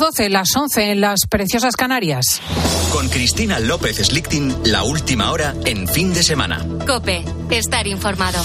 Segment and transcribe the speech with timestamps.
[0.00, 2.40] 12, las 11 en las preciosas Canarias.
[2.90, 6.66] Con Cristina López Slichting, la última hora en fin de semana.
[6.86, 8.42] Cope, estar informado.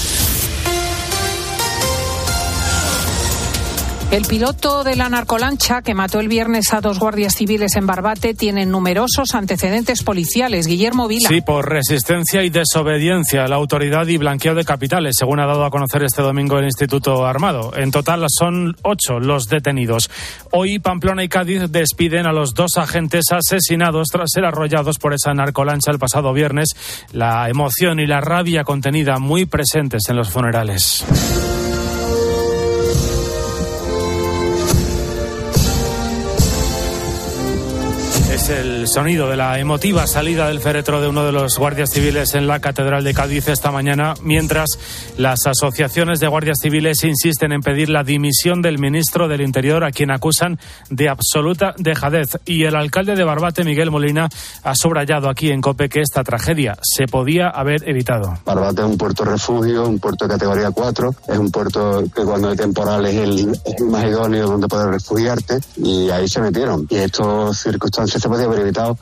[4.12, 8.36] El piloto de la narcolancha que mató el viernes a dos guardias civiles en Barbate
[8.36, 10.68] tiene numerosos antecedentes policiales.
[10.68, 11.28] Guillermo Vila.
[11.28, 15.66] Sí, por resistencia y desobediencia a la autoridad y blanqueo de capitales, según ha dado
[15.66, 17.74] a conocer este domingo el Instituto Armado.
[17.76, 20.10] En total son ocho los detenidos.
[20.52, 25.34] Hoy Pamplona y Cádiz despiden a los dos agentes asesinados tras ser arrollados por esa
[25.34, 26.70] narcolancha el pasado viernes.
[27.12, 31.04] La emoción y la rabia contenida muy presentes en los funerales.
[38.46, 42.36] Es el sonido de la emotiva salida del féretro de uno de los guardias civiles
[42.36, 44.70] en la Catedral de Cádiz esta mañana, mientras
[45.18, 49.90] las asociaciones de guardias civiles insisten en pedir la dimisión del ministro del Interior, a
[49.90, 50.60] quien acusan
[50.92, 52.38] de absoluta dejadez.
[52.46, 54.30] Y el alcalde de Barbate, Miguel Molina,
[54.62, 58.38] ha subrayado aquí en COPE que esta tragedia se podía haber evitado.
[58.46, 62.50] Barbate es un puerto refugio, un puerto de categoría 4, es un puerto que cuando
[62.50, 66.86] hay temporal es el, es el más idóneo donde poder refugiarte, y ahí se metieron.
[66.92, 68.98] Y estas circunstancias se podía haber evitado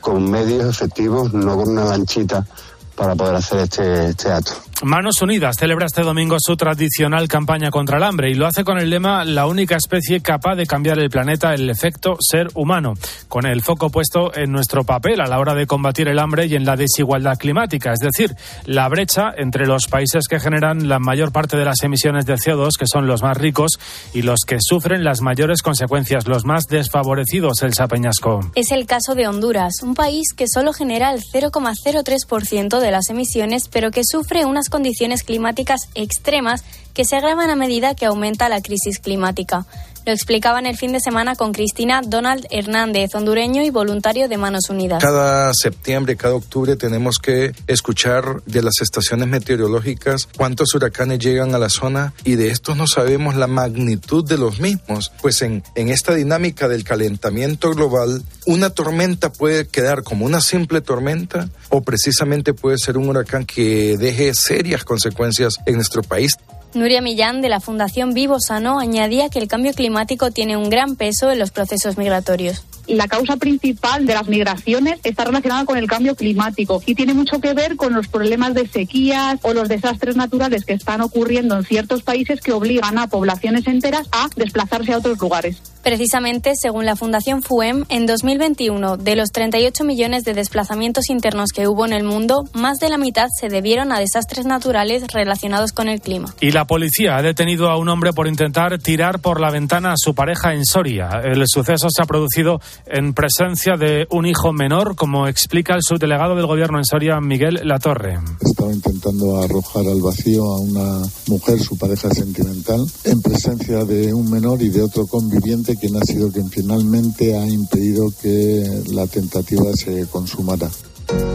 [0.00, 2.46] con medios efectivos, no con una lanchita
[2.94, 4.52] para poder hacer este, este acto.
[4.82, 8.78] Manos Unidas celebra este domingo su tradicional campaña contra el hambre y lo hace con
[8.78, 12.94] el lema La única especie capaz de cambiar el planeta, el efecto ser humano,
[13.28, 16.56] con el foco puesto en nuestro papel a la hora de combatir el hambre y
[16.56, 18.34] en la desigualdad climática, es decir,
[18.66, 22.70] la brecha entre los países que generan la mayor parte de las emisiones de CO2,
[22.78, 23.78] que son los más ricos,
[24.12, 28.40] y los que sufren las mayores consecuencias, los más desfavorecidos, el Sapeñasco.
[28.54, 33.68] Es el caso de Honduras, un país que solo genera el 0,03% de las emisiones,
[33.70, 38.60] pero que sufre unas condiciones climáticas extremas que se agravan a medida que aumenta la
[38.60, 39.66] crisis climática.
[40.06, 44.68] Lo explicaban el fin de semana con Cristina Donald Hernández, hondureño y voluntario de Manos
[44.68, 45.02] Unidas.
[45.02, 51.58] Cada septiembre, cada octubre tenemos que escuchar de las estaciones meteorológicas cuántos huracanes llegan a
[51.58, 55.10] la zona y de estos no sabemos la magnitud de los mismos.
[55.22, 60.82] Pues en, en esta dinámica del calentamiento global, una tormenta puede quedar como una simple
[60.82, 66.36] tormenta o precisamente puede ser un huracán que deje serias consecuencias en nuestro país.
[66.74, 70.96] Nuria Millán, de la Fundación Vivo Sano, añadía que el cambio climático tiene un gran
[70.96, 75.86] peso en los procesos migratorios la causa principal de las migraciones está relacionada con el
[75.86, 80.16] cambio climático y tiene mucho que ver con los problemas de sequías o los desastres
[80.16, 84.98] naturales que están ocurriendo en ciertos países que obligan a poblaciones enteras a desplazarse a
[84.98, 85.56] otros lugares.
[85.82, 91.68] Precisamente, según la Fundación FUEM, en 2021, de los 38 millones de desplazamientos internos que
[91.68, 95.88] hubo en el mundo, más de la mitad se debieron a desastres naturales relacionados con
[95.88, 96.34] el clima.
[96.40, 99.96] Y la policía ha detenido a un hombre por intentar tirar por la ventana a
[99.96, 101.20] su pareja en Soria.
[101.22, 106.34] El suceso se ha producido en presencia de un hijo menor, como explica el subdelegado
[106.34, 108.18] del gobierno en Soria, Miguel Latorre.
[108.40, 114.30] Estaba intentando arrojar al vacío a una mujer, su pareja sentimental, en presencia de un
[114.30, 119.72] menor y de otro conviviente, quien ha sido quien finalmente ha impedido que la tentativa
[119.74, 120.68] se consumara.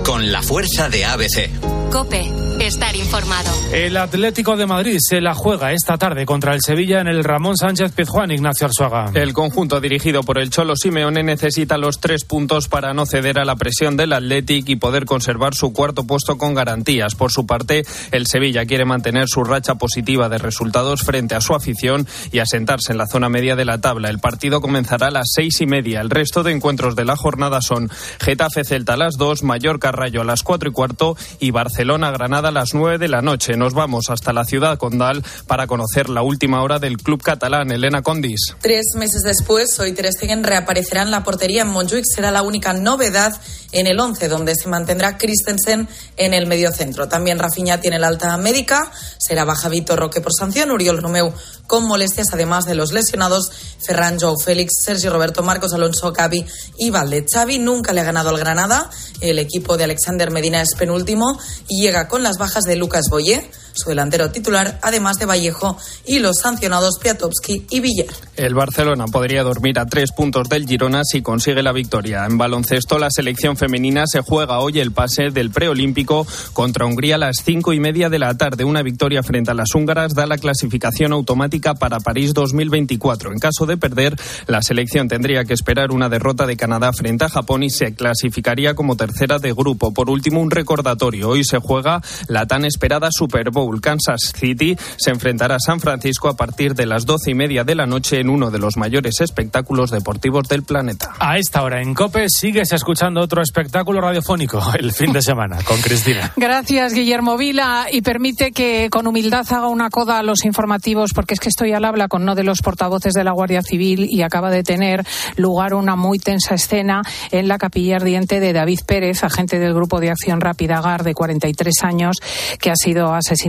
[0.04, 1.50] Con la fuerza de ABC.
[1.92, 2.22] Cope,
[2.60, 3.50] estar informado.
[3.74, 7.58] El Atlético de Madrid se la juega esta tarde contra el Sevilla en el Ramón
[7.58, 9.12] Sánchez Pizjuán, Ignacio Arzuaga.
[9.16, 13.46] El conjunto dirigido por el Cholo Simeone necesita los tres puntos para no ceder a
[13.46, 17.16] la presión del Athletic y poder conservar su cuarto puesto con garantías.
[17.16, 21.56] Por su parte, el Sevilla quiere mantener su racha positiva de resultados frente a su
[21.56, 24.10] afición y asentarse en la zona media de la tabla.
[24.10, 26.02] El partido comenzará a las seis y media.
[26.02, 30.22] El resto de encuentros de la jornada son Getafe Celta a las dos, Mallorca Rayo
[30.22, 33.58] a las cuatro y cuarto y Barcelona Granada a las nueve de la noche.
[33.58, 38.02] Nos vamos hasta la ciudad condal para conocer la última hora del club catalán, Elena
[38.02, 38.56] Condis.
[38.62, 42.06] Tres meses después, hoy Ter Stegen reaparecerá en la portería en Montjuic.
[42.06, 43.34] Será la única novedad
[43.72, 45.88] en el 11, donde se mantendrá Christensen
[46.18, 47.08] en el mediocentro.
[47.08, 51.34] También Rafinha tiene la alta médica, será baja Vitor Roque por sanción, Uriol Romeu
[51.70, 53.52] con molestias, además de los lesionados
[53.86, 56.44] Ferran Joao Félix, Sergio Roberto, Marcos Alonso, Cavi
[56.78, 57.26] y Valde.
[57.32, 58.90] Xavi nunca le ha ganado al Granada,
[59.22, 63.50] el equipo de Alexander Medina es penúltimo y llega con las bajas de Lucas Boyer,
[63.74, 68.08] su delantero titular, además de Vallejo y los sancionados Piatowski y Villar.
[68.36, 72.26] El Barcelona podría dormir a tres puntos del Girona si consigue la victoria.
[72.26, 77.18] En baloncesto, la selección femenina se juega hoy el pase del preolímpico contra Hungría a
[77.18, 78.64] las cinco y media de la tarde.
[78.64, 83.32] Una victoria frente a las húngaras da la clasificación automática para París 2024.
[83.32, 84.16] En caso de perder,
[84.48, 88.74] la selección tendría que esperar una derrota de Canadá frente a Japón y se clasificaría
[88.74, 89.94] como tercera de grupo.
[89.94, 91.30] Por último, un recordatorio.
[91.30, 93.82] Hoy se juega la tan esperada Super Bowl Bowl.
[93.82, 97.76] Kansas City se enfrentará a San Francisco a partir de las doce y media de
[97.76, 101.14] la noche en uno de los mayores espectáculos deportivos del planeta.
[101.20, 105.82] A esta hora en COPE sigues escuchando otro espectáculo radiofónico el fin de semana con
[105.82, 106.32] Cristina.
[106.38, 107.88] Gracias, Guillermo Vila.
[107.92, 111.74] Y permite que con humildad haga una coda a los informativos, porque es que estoy
[111.74, 115.06] al habla con uno de los portavoces de la Guardia Civil y acaba de tener
[115.36, 117.02] lugar una muy tensa escena
[117.32, 121.14] en la capilla ardiente de David Pérez, agente del Grupo de Acción Rápida GAR de
[121.14, 122.18] 43 años,
[122.60, 123.49] que ha sido asesinado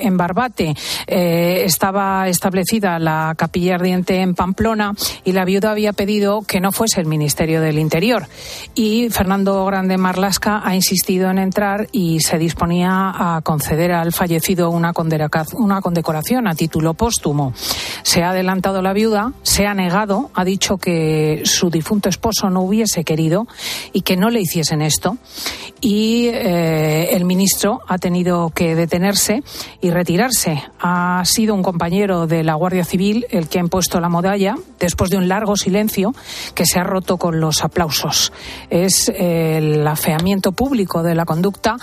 [0.00, 0.74] en Barbate.
[1.06, 6.70] Eh, estaba establecida la capilla ardiente en Pamplona y la viuda había pedido que no
[6.70, 8.26] fuese el Ministerio del Interior.
[8.74, 14.70] Y Fernando Grande Marlasca ha insistido en entrar y se disponía a conceder al fallecido
[14.70, 14.92] una,
[15.54, 17.52] una condecoración a título póstumo.
[18.02, 22.60] Se ha adelantado la viuda, se ha negado, ha dicho que su difunto esposo no
[22.60, 23.46] hubiese querido
[23.92, 25.16] y que no le hiciesen esto.
[25.80, 29.37] Y eh, el ministro ha tenido que detenerse
[29.80, 30.62] y retirarse.
[30.80, 35.10] Ha sido un compañero de la Guardia Civil el que ha impuesto la medalla después
[35.10, 36.14] de un largo silencio
[36.54, 38.32] que se ha roto con los aplausos.
[38.70, 41.76] Es el afeamiento público de la conducta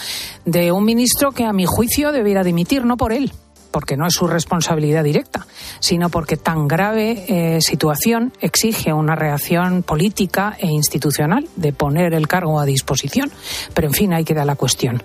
[0.46, 3.32] de un ministro que, a mi juicio, debiera dimitir, no por él,
[3.76, 5.46] porque no es su responsabilidad directa,
[5.82, 12.26] sino porque tan grave eh, situación exige una reacción política e institucional de poner el
[12.26, 13.30] cargo a disposición.
[13.74, 15.04] Pero, en fin, ahí queda la cuestión.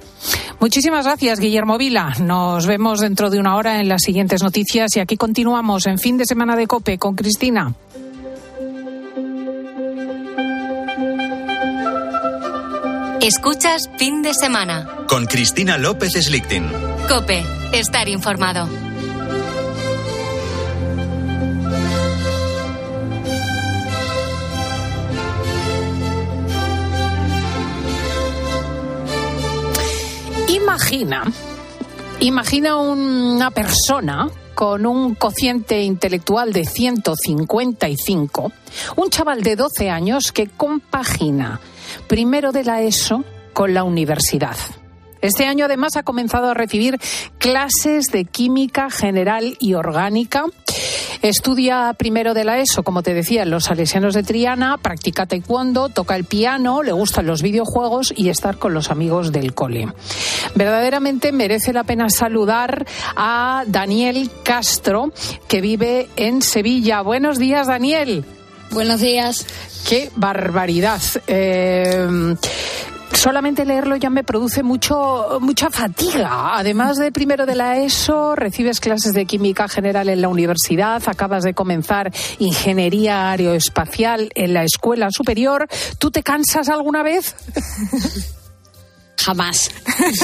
[0.61, 2.15] Muchísimas gracias, Guillermo Vila.
[2.21, 6.17] Nos vemos dentro de una hora en las siguientes noticias y aquí continuamos en fin
[6.17, 7.75] de semana de COPE con Cristina.
[13.21, 14.89] Escuchas fin de semana.
[15.09, 16.90] Con Cristina López Slichting.
[17.09, 18.69] Cope, estar informado.
[30.49, 31.25] Imagina,
[32.21, 38.53] imagina una persona con un cociente intelectual de 155,
[38.97, 41.61] un chaval de 12 años que compagina
[42.07, 44.57] primero de la ESO con la universidad.
[45.21, 46.99] Este año además ha comenzado a recibir
[47.39, 50.45] clases de química general y orgánica.
[51.23, 55.91] Estudia primero de la ESO, como te decía, en los Salesianos de Triana, practica taekwondo,
[55.91, 59.89] toca el piano, le gustan los videojuegos y estar con los amigos del cole.
[60.55, 62.87] Verdaderamente merece la pena saludar
[63.17, 65.13] a Daniel Castro,
[65.47, 67.03] que vive en Sevilla.
[67.03, 68.25] Buenos días, Daniel.
[68.71, 69.47] Buenos días.
[69.87, 71.03] Qué barbaridad.
[71.27, 72.37] Eh,
[73.13, 76.57] solamente leerlo ya me produce mucho mucha fatiga.
[76.57, 81.45] Además de primero de la ESO, recibes clases de química general en la universidad, acabas
[81.45, 85.69] de comenzar ingeniería aeroespacial en la escuela superior.
[85.99, 87.35] ¿Tú te cansas alguna vez?
[89.25, 89.71] Jamás.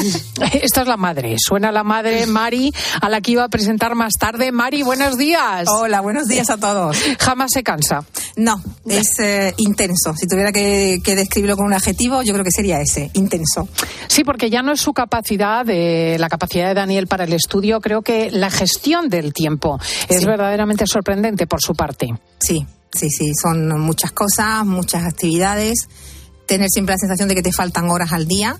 [0.62, 1.36] Esta es la madre.
[1.38, 4.52] Suena la madre Mari, a la que iba a presentar más tarde.
[4.52, 5.68] Mari, buenos días.
[5.68, 6.96] Hola, buenos días a todos.
[7.18, 8.06] Jamás se cansa.
[8.36, 10.14] No, es eh, intenso.
[10.16, 13.68] Si tuviera que, describirlo con un adjetivo, yo creo que sería ese, intenso.
[14.08, 17.80] Sí, porque ya no es su capacidad, de, la capacidad de Daniel para el estudio,
[17.80, 19.78] creo que la gestión del tiempo
[20.08, 22.08] es verdaderamente sorprendente por su parte.
[22.38, 25.86] Sí, sí, sí, son muchas cosas, muchas actividades
[26.46, 28.58] tener siempre la sensación de que te faltan horas al día.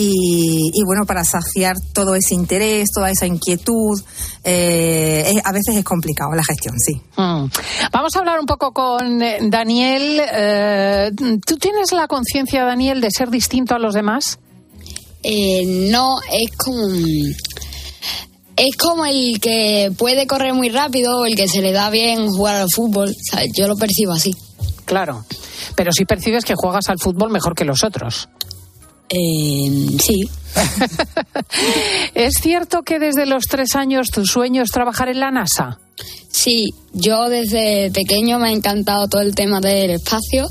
[0.00, 4.00] Y, bueno, para saciar todo ese interés, toda esa inquietud,
[4.44, 6.94] eh, a veces es complicado la gestión, sí.
[7.16, 7.46] Mm.
[7.92, 10.20] Vamos a hablar un poco con eh, Daniel.
[10.32, 11.10] Eh,
[11.44, 14.38] ¿Tú tienes la conciencia, Daniel, de ser distinto a los demás?
[15.20, 16.86] no, es como
[18.56, 22.56] es como el que puede correr muy rápido, el que se le da bien jugar
[22.56, 23.14] al fútbol.
[23.56, 24.34] yo lo percibo así.
[24.84, 25.24] Claro,
[25.74, 28.28] pero sí percibes que juegas al fútbol mejor que los otros.
[29.08, 30.28] Eh, sí.
[32.14, 35.78] ¿Es cierto que desde los tres años tu sueño es trabajar en la NASA?
[36.30, 40.48] Sí, yo desde pequeño me ha encantado todo el tema del espacio.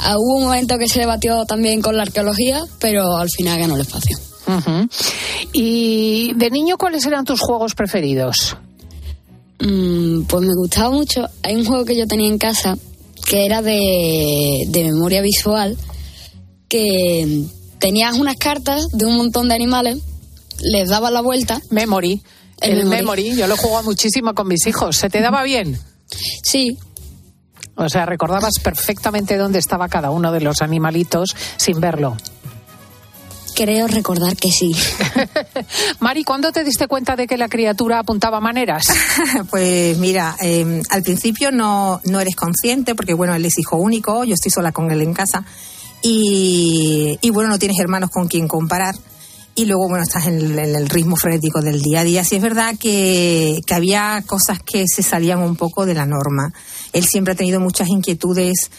[0.00, 3.74] Ah, hubo un momento que se debatió también con la arqueología, pero al final ganó
[3.74, 4.16] el espacio.
[5.52, 8.56] ¿Y de niño cuáles eran tus juegos preferidos?
[9.60, 11.28] Mm, pues me gustaba mucho.
[11.42, 12.78] Hay un juego que yo tenía en casa
[13.26, 15.76] que era de, de memoria visual,
[16.68, 17.44] que
[17.78, 19.98] tenías unas cartas de un montón de animales,
[20.60, 21.60] les dabas la vuelta.
[21.70, 22.22] Memory.
[22.60, 23.36] El, memory.
[23.36, 24.96] yo lo juego muchísimo con mis hijos.
[24.96, 25.78] ¿Se te daba bien?
[26.42, 26.76] Sí.
[27.76, 32.16] O sea, recordabas perfectamente dónde estaba cada uno de los animalitos sin verlo.
[33.54, 34.74] Creo recordar que sí.
[36.00, 38.84] Mari, ¿cuándo te diste cuenta de que la criatura apuntaba maneras?
[39.50, 44.24] pues mira, em, al principio no, no eres consciente porque, bueno, él es hijo único,
[44.24, 45.44] yo estoy sola con él en casa
[46.02, 48.94] y, y bueno, no tienes hermanos con quien comparar.
[49.54, 52.22] y luego, bueno, estás en el, en el ritmo frenético del día a día.
[52.22, 56.52] Sí es verdad que, que había cosas que se salían un poco de la norma.
[56.92, 58.70] Él siempre ha tenido muchas inquietudes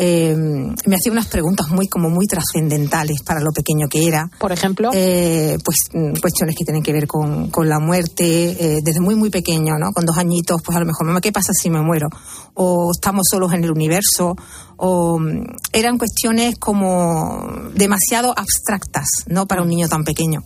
[0.00, 4.30] eh, me hacía unas preguntas muy como muy trascendentales para lo pequeño que era.
[4.38, 8.78] Por ejemplo, eh, pues mm, cuestiones que tienen que ver con, con la muerte eh,
[8.80, 9.90] desde muy muy pequeño, ¿no?
[9.92, 12.06] Con dos añitos, pues a lo mejor, mamá, ¿qué pasa si me muero?
[12.54, 14.36] O estamos solos en el universo.
[14.76, 19.46] O mm, eran cuestiones como demasiado abstractas, ¿no?
[19.46, 20.44] Para un niño tan pequeño.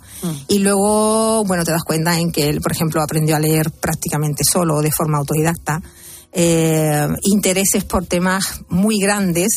[0.49, 4.45] Y luego, bueno, te das cuenta en que él, por ejemplo, aprendió a leer prácticamente
[4.51, 5.83] solo, de forma autodidacta
[6.33, 9.49] eh, intereses por temas muy grandes,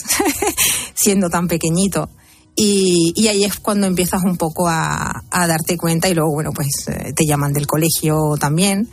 [0.93, 2.09] siendo tan pequeñito.
[2.57, 6.51] Y, y, ahí es cuando empiezas un poco a, a darte cuenta y luego, bueno,
[6.55, 8.89] pues eh, te llaman del colegio también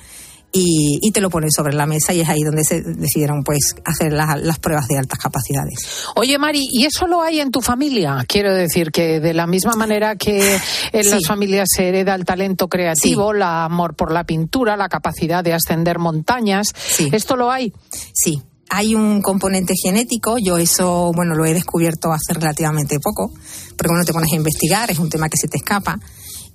[0.52, 3.74] y, y, te lo ponen sobre la mesa y es ahí donde se decidieron pues
[3.84, 5.78] hacer las, las, pruebas de altas capacidades.
[6.14, 8.24] Oye Mari, ¿y eso lo hay en tu familia?
[8.28, 10.56] Quiero decir que de la misma manera que
[10.92, 11.10] en sí.
[11.10, 13.36] las familias se hereda el talento creativo, sí.
[13.36, 17.08] el amor por la pintura, la capacidad de ascender montañas, sí.
[17.12, 17.72] ¿esto lo hay?
[18.12, 23.30] Sí, hay un componente genético, yo eso, bueno, lo he descubierto hace relativamente poco,
[23.76, 25.98] porque cuando te pones a investigar es un tema que se te escapa.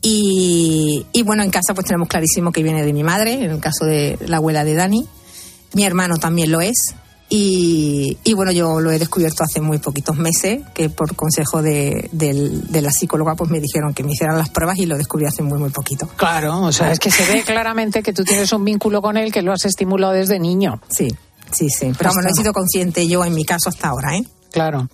[0.02, 3.60] Y, y, bueno, en casa pues tenemos clarísimo que viene de mi madre, en el
[3.60, 5.08] caso de la abuela de Dani.
[5.74, 6.96] Mi hermano también lo es.
[7.30, 12.10] Y, y bueno, yo lo he descubierto hace muy poquitos meses, que por consejo de,
[12.14, 15.26] de, de, la psicóloga pues me dijeron que me hicieran las pruebas y lo descubrí
[15.26, 16.08] hace muy, muy poquito.
[16.16, 19.34] Claro, o sea, es que se ve claramente que tú tienes un vínculo con él
[19.34, 20.80] que lo has estimulado desde niño.
[20.88, 21.10] Sí,
[21.52, 21.92] sí, sí.
[21.98, 24.24] Pero bueno, no he sido consciente yo en mi caso hasta ahora, ¿eh?
[24.54, 24.88] Claro.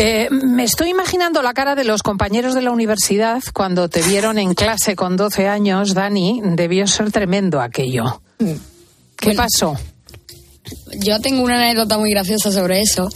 [0.00, 4.38] Eh, me estoy imaginando la cara de los compañeros de la universidad cuando te vieron
[4.38, 6.40] en clase con 12 años, Dani.
[6.44, 8.22] Debió ser tremendo aquello.
[8.38, 8.54] ¿Qué
[9.24, 9.74] bueno, pasó?
[11.00, 13.08] Yo tengo una anécdota muy graciosa sobre eso.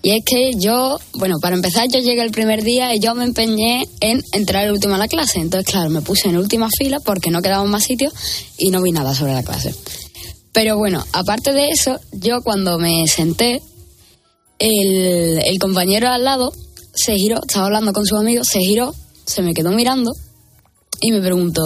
[0.00, 3.24] Y es que yo, bueno, para empezar, yo llegué el primer día y yo me
[3.24, 5.40] empeñé en entrar el último a la clase.
[5.40, 8.14] Entonces, claro, me puse en última fila porque no quedaban más sitios
[8.56, 9.74] y no vi nada sobre la clase.
[10.52, 13.60] Pero bueno, aparte de eso, yo cuando me senté,
[14.58, 16.52] el, el, compañero al lado
[16.94, 18.94] se giró, estaba hablando con su amigo, se giró,
[19.26, 20.12] se me quedó mirando
[21.00, 21.62] y me preguntó,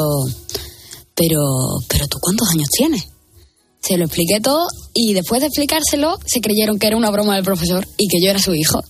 [1.14, 1.40] pero,
[1.88, 3.08] pero tú cuántos años tienes?
[3.80, 7.44] Se lo expliqué todo y después de explicárselo se creyeron que era una broma del
[7.44, 8.82] profesor y que yo era su hijo.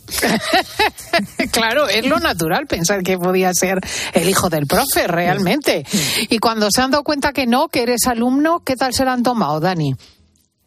[1.52, 3.78] claro, es lo natural pensar que podía ser
[4.14, 5.84] el hijo del profe, realmente.
[6.30, 9.10] Y cuando se han dado cuenta que no, que eres alumno, ¿qué tal se lo
[9.10, 9.94] han tomado, Dani?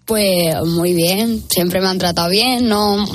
[0.06, 3.06] Pues muy bien, siempre me han tratado bien, no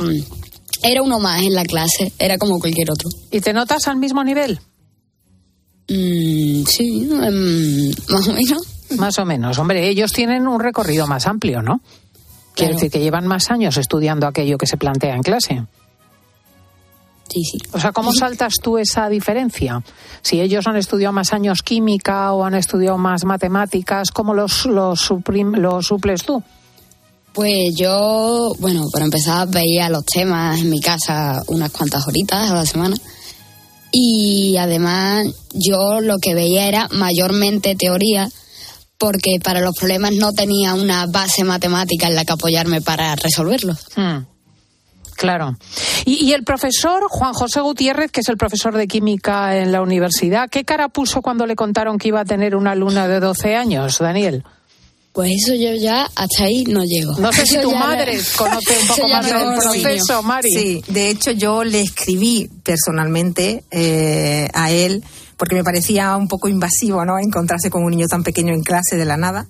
[0.82, 3.08] era uno más en la clase, era como cualquier otro.
[3.30, 4.60] ¿Y te notas al mismo nivel?
[5.88, 8.62] Mm, sí, um, más o menos.
[8.96, 9.58] Más o menos.
[9.58, 11.80] Hombre, ellos tienen un recorrido más amplio, ¿no?
[12.54, 12.74] Quiere claro.
[12.74, 15.64] decir que llevan más años estudiando aquello que se plantea en clase.
[17.28, 17.58] Sí, sí.
[17.72, 19.82] O sea, ¿cómo saltas tú esa diferencia?
[20.22, 25.10] Si ellos han estudiado más años química o han estudiado más matemáticas, ¿cómo los, los,
[25.36, 26.42] los suples tú?
[27.36, 32.54] Pues yo, bueno, para empezar veía los temas en mi casa unas cuantas horitas a
[32.54, 32.96] la semana.
[33.92, 38.30] Y además yo lo que veía era mayormente teoría,
[38.96, 43.86] porque para los problemas no tenía una base matemática en la que apoyarme para resolverlos.
[43.94, 44.24] Hmm.
[45.14, 45.58] Claro.
[46.06, 49.82] Y, y, el profesor Juan José Gutiérrez, que es el profesor de química en la
[49.82, 53.56] universidad, ¿qué cara puso cuando le contaron que iba a tener una alumna de 12
[53.56, 54.42] años, Daniel?
[55.16, 57.18] Pues eso yo ya hasta ahí no llego.
[57.18, 60.50] No sé si tu madre conoce un poco más del proceso, Mari.
[60.50, 65.02] Sí, de hecho yo le escribí personalmente eh, a él
[65.38, 67.18] porque me parecía un poco invasivo, ¿no?
[67.18, 69.48] Encontrarse con un niño tan pequeño en clase de la nada.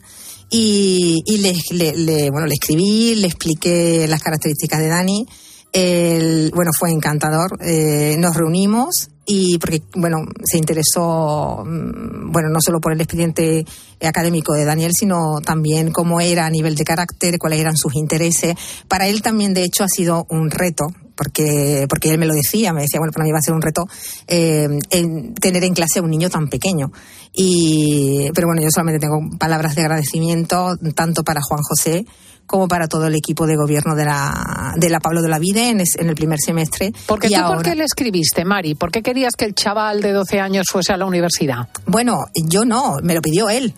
[0.50, 5.26] Y, y le, le, le, bueno, le escribí, le expliqué las características de Dani.
[5.72, 7.58] El, bueno, fue encantador.
[7.60, 13.66] Eh, nos reunimos y porque, bueno, se interesó, bueno, no solo por el expediente
[14.00, 18.54] académico de Daniel, sino también cómo era a nivel de carácter, cuáles eran sus intereses.
[18.86, 22.72] Para él también, de hecho, ha sido un reto, porque, porque él me lo decía,
[22.72, 23.88] me decía, bueno, para mí va a ser un reto
[24.28, 26.92] eh, en tener en clase a un niño tan pequeño.
[27.32, 32.06] Y, pero bueno, yo solamente tengo palabras de agradecimiento, tanto para Juan José,
[32.46, 35.68] como para todo el equipo de gobierno de la, de la Pablo de la Vide
[35.68, 36.92] en, en el primer semestre.
[37.06, 37.56] Porque y tú, ahora...
[37.56, 38.74] ¿por qué le escribiste, Mari?
[38.74, 41.68] ¿Por qué querías que el chaval de 12 años fuese a la universidad?
[41.86, 43.74] Bueno, yo no, me lo pidió él.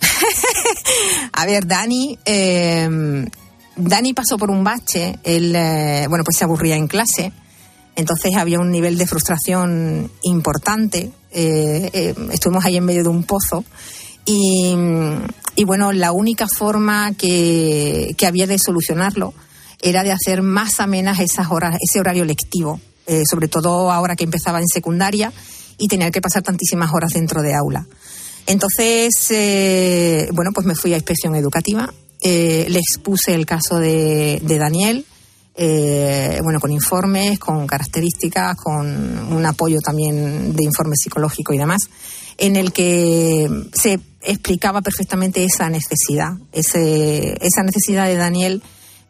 [1.32, 3.26] a ver, Dani, eh,
[3.78, 7.32] Dani pasó por un bache, él, eh, bueno, pues se aburría en clase,
[7.94, 13.22] entonces había un nivel de frustración importante, eh, eh, estuvimos ahí en medio de un
[13.22, 13.64] pozo
[14.24, 14.74] y,
[15.58, 19.34] y bueno, la única forma que, que, había de solucionarlo
[19.82, 24.22] era de hacer más amenas esas horas, ese horario lectivo, eh, sobre todo ahora que
[24.22, 25.32] empezaba en secundaria
[25.76, 27.84] y tener que pasar tantísimas horas dentro de aula.
[28.46, 34.40] Entonces, eh, bueno, pues me fui a inspección educativa, eh, le expuse el caso de,
[34.40, 35.04] de Daniel,
[35.60, 41.82] eh, bueno, con informes, con características, con un apoyo también de informe psicológico y demás,
[42.36, 48.62] en el que se explicaba perfectamente esa necesidad, ese, esa necesidad de Daniel,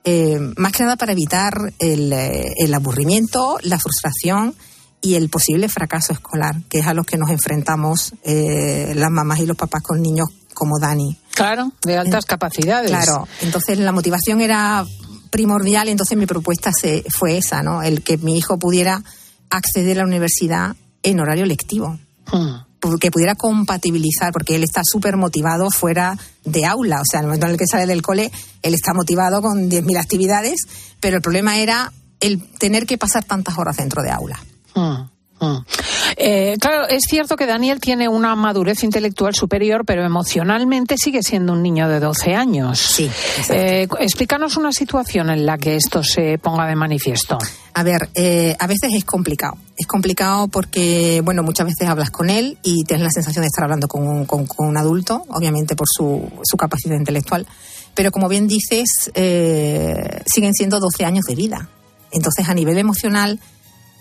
[0.05, 4.55] eh, más que nada para evitar el, eh, el aburrimiento, la frustración
[5.01, 9.41] y el posible fracaso escolar, que es a los que nos enfrentamos eh, las mamás
[9.41, 11.17] y los papás con niños como Dani.
[11.35, 12.91] Claro, de altas capacidades.
[12.91, 14.85] Claro, entonces la motivación era
[15.31, 17.83] primordial, entonces mi propuesta se, fue esa, ¿no?
[17.83, 19.03] El que mi hijo pudiera
[19.51, 21.99] acceder a la universidad en horario lectivo.
[22.27, 22.68] Hmm.
[23.01, 27.01] Que pudiera compatibilizar, porque él está súper motivado fuera de aula.
[27.01, 28.31] O sea, en el momento en el que sale del cole,
[28.63, 30.61] él está motivado con 10.000 actividades,
[31.01, 34.39] pero el problema era el tener que pasar tantas horas dentro de aula.
[34.75, 35.65] Hmm, hmm.
[36.17, 41.53] Eh, claro, es cierto que Daniel tiene una madurez intelectual superior, pero emocionalmente sigue siendo
[41.53, 42.79] un niño de 12 años.
[42.79, 43.11] Sí.
[43.51, 47.39] Eh, explícanos una situación en la que esto se ponga de manifiesto.
[47.75, 49.57] A ver, eh, a veces es complicado.
[49.77, 53.65] Es complicado porque, bueno, muchas veces hablas con él y tienes la sensación de estar
[53.65, 57.47] hablando con un, con, con un adulto, obviamente por su, su, capacidad intelectual.
[57.95, 61.69] Pero como bien dices, eh, siguen siendo 12 años de vida.
[62.11, 63.39] Entonces, a nivel emocional,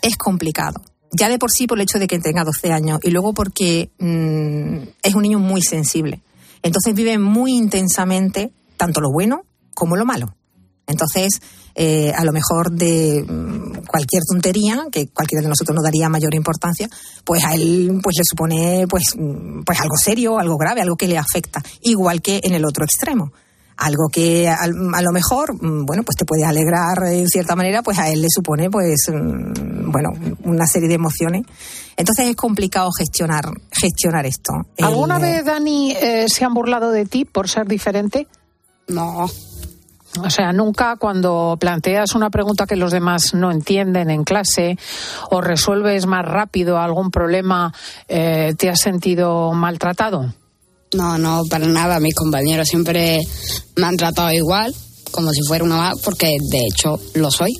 [0.02, 0.82] es complicado.
[1.12, 3.90] Ya de por sí por el hecho de que tenga 12 años y luego porque
[4.00, 6.22] mmm, es un niño muy sensible.
[6.64, 10.36] Entonces vive muy intensamente tanto lo bueno como lo malo.
[10.86, 11.42] Entonces,
[11.76, 16.34] eh, a lo mejor de mmm, cualquier tontería, que cualquiera de nosotros no daría mayor
[16.34, 16.90] importancia,
[17.24, 19.04] pues a él pues le supone pues,
[19.66, 23.32] pues algo serio, algo grave, algo que le afecta, igual que en el otro extremo
[23.78, 28.00] algo que a, a, lo mejor, bueno, pues te puede alegrar en cierta manera, pues
[28.00, 30.10] a él le supone, pues, bueno,
[30.44, 31.44] una serie de emociones.
[31.96, 34.54] Entonces es complicado gestionar, gestionar esto.
[34.80, 38.28] ¿Alguna el, vez, Dani, eh, se han burlado de ti por ser diferente?
[38.88, 39.28] No.
[40.24, 44.78] O sea, nunca cuando planteas una pregunta que los demás no entienden en clase
[45.30, 47.74] o resuelves más rápido algún problema,
[48.08, 50.34] eh, ¿te has sentido maltratado?
[50.94, 52.00] No, no, para nada.
[52.00, 53.22] Mis compañeros siempre
[53.76, 54.74] me han tratado igual,
[55.12, 57.52] como si fuera una más, porque de hecho lo soy.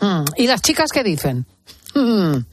[0.00, 0.24] Mm.
[0.36, 1.46] ¿Y las chicas qué dicen?
[1.94, 2.44] Mm.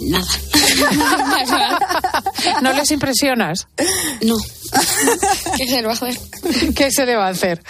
[0.00, 0.26] Nada.
[2.62, 3.68] ¿No les impresionas?
[4.22, 4.36] No.
[5.56, 6.18] ¿Qué se le va a hacer?
[6.74, 7.62] ¿Qué se le va a hacer?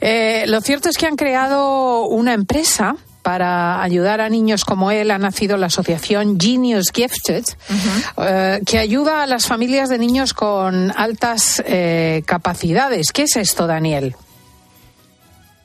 [0.00, 2.96] Eh, lo cierto es que han creado una empresa
[3.28, 8.24] para ayudar a niños como él ha nacido la asociación Genius Gifted, uh -huh.
[8.26, 13.12] eh, que ayuda a las familias de niños con altas eh, capacidades.
[13.12, 14.16] ¿Qué es esto, Daniel?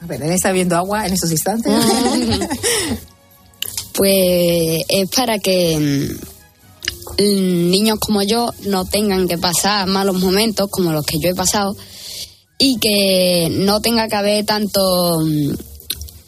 [0.02, 1.72] A ver, él está viendo agua en estos instantes.
[1.72, 3.00] Uh -huh.
[3.94, 6.18] pues es para que
[7.18, 11.36] mm, niños como yo no tengan que pasar malos momentos como los que yo he
[11.36, 11.78] pasado
[12.58, 15.73] y que no tenga que haber tanto mm,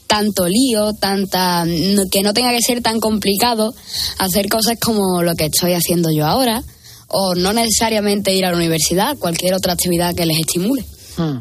[0.07, 1.65] tanto lío, tanta
[2.11, 3.73] que no tenga que ser tan complicado
[4.17, 6.63] hacer cosas como lo que estoy haciendo yo ahora
[7.07, 10.83] o no necesariamente ir a la universidad, cualquier otra actividad que les estimule.
[11.17, 11.39] Hmm.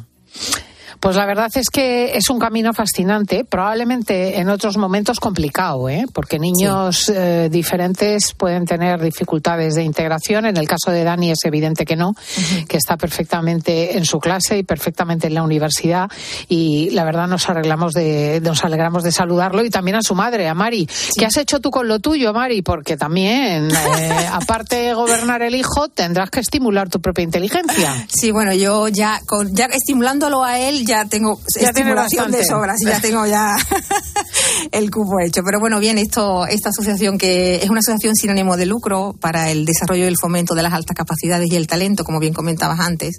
[1.05, 6.07] Pues la verdad es que es un camino fascinante, probablemente en otros momentos complicado, ¿eh?
[6.15, 7.13] porque niños sí.
[7.15, 10.47] eh, diferentes pueden tener dificultades de integración.
[10.47, 12.67] En el caso de Dani es evidente que no, uh -huh.
[12.67, 16.09] que está perfectamente en su clase y perfectamente en la universidad.
[16.49, 20.49] Y la verdad nos arreglamos de, nos alegramos de saludarlo y también a su madre,
[20.49, 20.89] a Mari.
[20.91, 21.13] Sí.
[21.19, 22.63] ¿Qué has hecho tú con lo tuyo, Mari?
[22.63, 28.07] Porque también, eh, aparte de gobernar el hijo, tendrás que estimular tu propia inteligencia.
[28.09, 32.45] Sí, bueno, yo ya, con, ya estimulándolo a él, ya ya tengo ya estimulación de
[32.45, 33.57] sobras y ya tengo ya
[34.73, 35.43] el cupo hecho.
[35.45, 39.51] Pero bueno, bien, esto, esta asociación que es una asociación sin ánimo de lucro para
[39.51, 42.81] el desarrollo y el fomento de las altas capacidades y el talento, como bien comentabas
[42.81, 43.19] antes.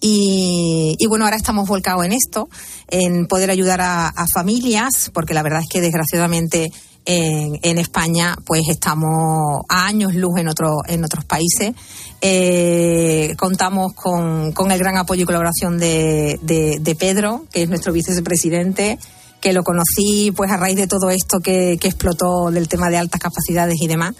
[0.00, 2.48] Y, y bueno, ahora estamos volcados en esto,
[2.88, 6.70] en poder ayudar a, a familias, porque la verdad es que desgraciadamente
[7.06, 11.72] en, España, pues estamos a años luz en, otro, en otros países.
[12.20, 17.92] Eh, contamos con, con, el gran apoyo y colaboración de, de, Pedro, que es nuestro
[17.92, 18.98] vicepresidente,
[19.40, 22.98] que lo conocí pues a raíz de todo esto que, que explotó del tema de
[22.98, 24.14] altas capacidades y demás.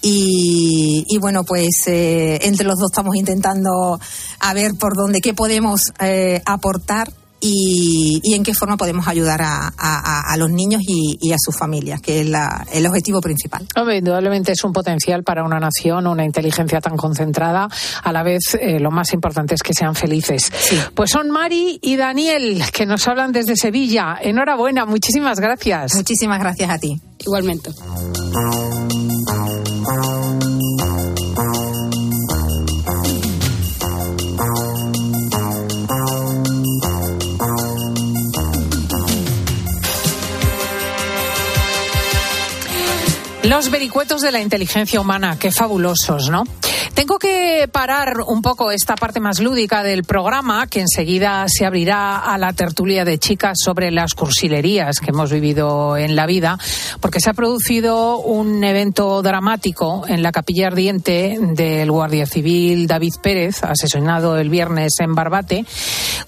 [0.00, 3.98] Y, y, bueno, pues eh, entre los dos estamos intentando
[4.38, 9.42] a ver por dónde, qué podemos eh, aportar y, y, en qué forma podemos ayudar
[9.42, 13.20] a, a, a los niños y, y, a sus familias, que es la, el objetivo
[13.20, 13.66] principal.
[13.76, 17.68] Hombre, indudablemente es un potencial para una nación, una inteligencia tan concentrada.
[18.02, 20.50] A la vez, eh, lo más importante es que sean felices.
[20.58, 20.78] Sí.
[20.94, 24.18] Pues son Mari y Daniel, que nos hablan desde Sevilla.
[24.20, 25.94] Enhorabuena, muchísimas gracias.
[25.94, 27.00] Muchísimas gracias a ti.
[27.20, 27.70] Igualmente.
[43.48, 46.44] Los vericuetos de la inteligencia humana, qué fabulosos, ¿no?
[46.92, 52.18] Tengo que parar un poco esta parte más lúdica del programa, que enseguida se abrirá
[52.18, 56.58] a la tertulia de chicas sobre las cursilerías que hemos vivido en la vida,
[57.00, 63.14] porque se ha producido un evento dramático en la capilla ardiente del guardia civil David
[63.22, 65.64] Pérez, asesinado el viernes en Barbate,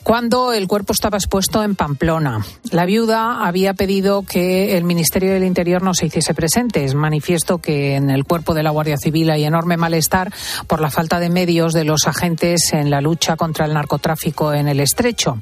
[0.02, 2.46] cuando el cuerpo estaba expuesto en Pamplona.
[2.70, 6.84] La viuda había pedido que el Ministerio del Interior no se hiciese presente.
[6.84, 10.32] Es manifiesto que en el cuerpo de la Guardia Civil hay enorme malestar
[10.68, 14.68] por la falta de medios de los agentes en la lucha contra el narcotráfico en
[14.68, 15.38] el estrecho.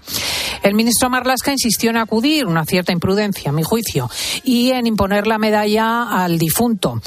[0.63, 4.09] El ministro Marlasca insistió en acudir, una cierta imprudencia, a mi juicio,
[4.45, 7.03] y en imponer la medalla al difunto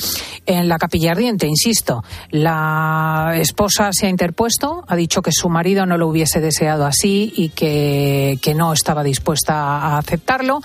[0.46, 2.04] en la capilla ardiente, insisto.
[2.30, 7.34] La esposa se ha interpuesto, ha dicho que su marido no lo hubiese deseado así
[7.36, 10.62] y que, que no estaba dispuesta a aceptarlo.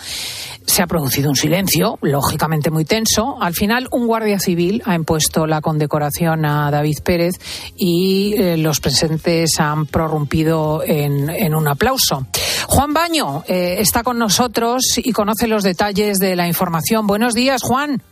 [0.67, 3.37] Se ha producido un silencio, lógicamente muy tenso.
[3.41, 7.35] Al final, un guardia civil ha impuesto la condecoración a David Pérez
[7.77, 12.27] y eh, los presentes han prorrumpido en, un aplauso.
[12.67, 17.07] Juan Baño eh, está con nosotros y conoce los detalles de la información.
[17.07, 18.03] Buenos días, Juan.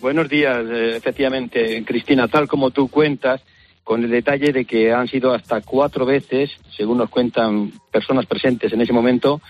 [0.00, 3.42] Buenos días, eh, efectivamente, Cristina, tal como tú cuentas,
[3.84, 8.72] con el detalle de que han sido hasta cuatro veces, según nos cuentan personas presentes
[8.72, 9.40] en ese momento,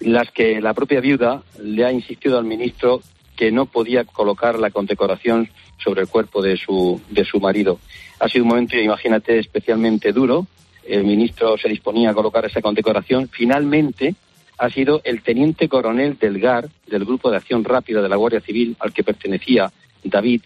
[0.00, 3.00] las que la propia viuda le ha insistido al ministro
[3.36, 7.78] que no podía colocar la condecoración sobre el cuerpo de su, de su marido.
[8.20, 10.46] Ha sido un momento, imagínate, especialmente duro.
[10.84, 13.28] El ministro se disponía a colocar esa condecoración.
[13.28, 14.14] Finalmente,
[14.58, 18.40] ha sido el teniente coronel del GAR, del Grupo de Acción Rápida de la Guardia
[18.40, 19.72] Civil, al que pertenecía
[20.04, 20.42] David,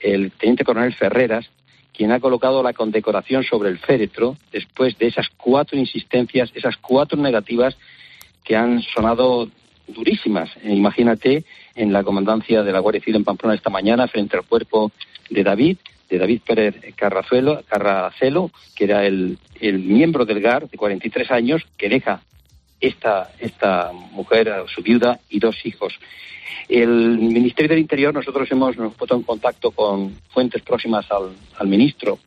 [0.00, 1.50] el teniente coronel Ferreras,
[1.92, 7.18] quien ha colocado la condecoración sobre el féretro después de esas cuatro insistencias, esas cuatro
[7.20, 7.76] negativas
[8.42, 9.48] que han sonado
[9.86, 10.50] durísimas.
[10.62, 11.44] E imagínate
[11.80, 14.92] en la comandancia de la Guardia Civil en Pamplona esta mañana frente al cuerpo
[15.30, 15.78] de David,
[16.10, 21.62] de David Pérez Carrazuelo, Carracelo, que era el, el miembro del GAR de 43 años,
[21.78, 22.20] que deja
[22.80, 25.94] esta, esta mujer, su viuda y dos hijos.
[26.68, 31.66] El Ministerio del Interior, nosotros hemos nos puesto en contacto con fuentes próximas al, al
[31.66, 32.18] ministro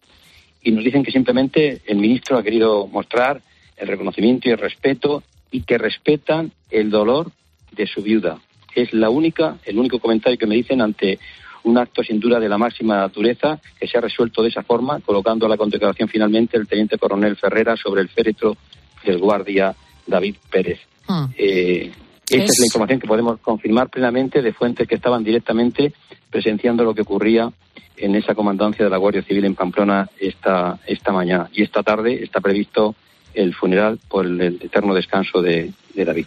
[0.63, 3.41] y nos dicen que simplemente el ministro ha querido mostrar
[3.77, 7.31] el reconocimiento y el respeto y que respetan el dolor
[7.71, 8.39] de su viuda.
[8.75, 11.19] Es la única, el único comentario que me dicen ante
[11.63, 14.99] un acto sin duda de la máxima dureza que se ha resuelto de esa forma,
[14.99, 18.57] colocando la condecoración finalmente el teniente coronel Ferrera sobre el féretro
[19.05, 19.73] del guardia
[20.05, 20.79] David Pérez.
[21.07, 21.25] Hmm.
[21.38, 21.91] Eh,
[22.29, 22.49] esta es...
[22.51, 25.93] Es- la información que podemos confirmar plenamente de fuentes que estaban directamente
[26.29, 27.51] presenciando lo que ocurría
[27.95, 31.47] en esa comandancia de la Guardia Civil en Pamplona esta, esta mañana.
[31.53, 32.95] Y esta tarde está previsto
[33.33, 36.25] el funeral por el, el eterno descanso de, de David.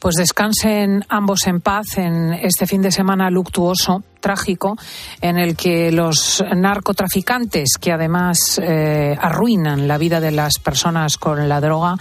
[0.00, 4.76] Pues descansen ambos en paz en este fin de semana luctuoso, trágico,
[5.20, 11.48] en el que los narcotraficantes, que además eh, arruinan la vida de las personas con
[11.48, 11.96] la droga,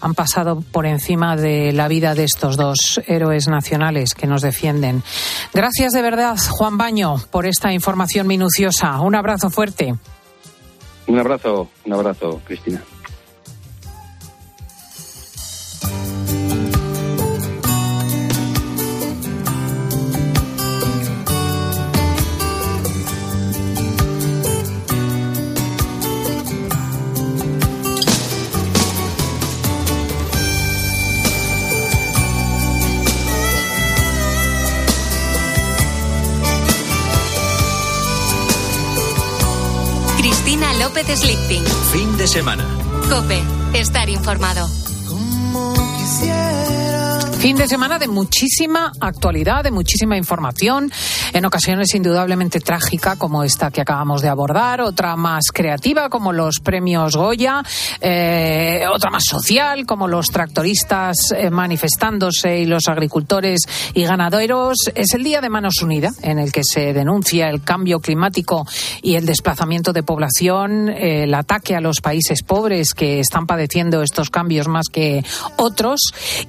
[0.00, 5.02] han pasado por encima de la vida de estos dos héroes nacionales que nos defienden.
[5.52, 9.00] Gracias de verdad, Juan Baño, por esta información minuciosa.
[9.00, 9.94] Un abrazo fuerte.
[11.06, 12.80] Un abrazo, un abrazo, Cristina.
[42.30, 42.64] Semana.
[43.08, 43.42] Cope.
[43.74, 44.68] Estar informado.
[47.40, 50.92] Fin de semana de muchísima actualidad, de muchísima información,
[51.32, 56.56] en ocasiones indudablemente trágica como esta que acabamos de abordar, otra más creativa como los
[56.62, 57.62] premios Goya,
[57.98, 63.60] eh, otra más social como los tractoristas eh, manifestándose y los agricultores
[63.94, 64.76] y ganaderos.
[64.94, 68.66] Es el Día de Manos Unidas en el que se denuncia el cambio climático
[69.00, 74.02] y el desplazamiento de población, eh, el ataque a los países pobres que están padeciendo
[74.02, 75.24] estos cambios más que
[75.56, 76.00] otros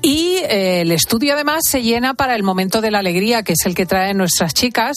[0.01, 3.65] y eh, el estudio además se llena para el momento de la alegría que es
[3.65, 4.95] el que traen nuestras chicas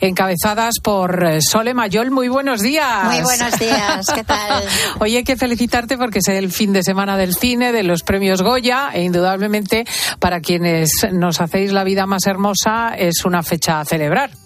[0.00, 2.10] encabezadas por eh, Sole Mayol.
[2.10, 3.04] Muy buenos días.
[3.04, 4.64] Muy buenos días, ¿qué tal?
[5.00, 8.42] Oye, hay que felicitarte porque es el fin de semana del cine, de los premios
[8.42, 9.84] Goya e indudablemente
[10.18, 14.41] para quienes nos hacéis la vida más hermosa es una fecha a celebrar.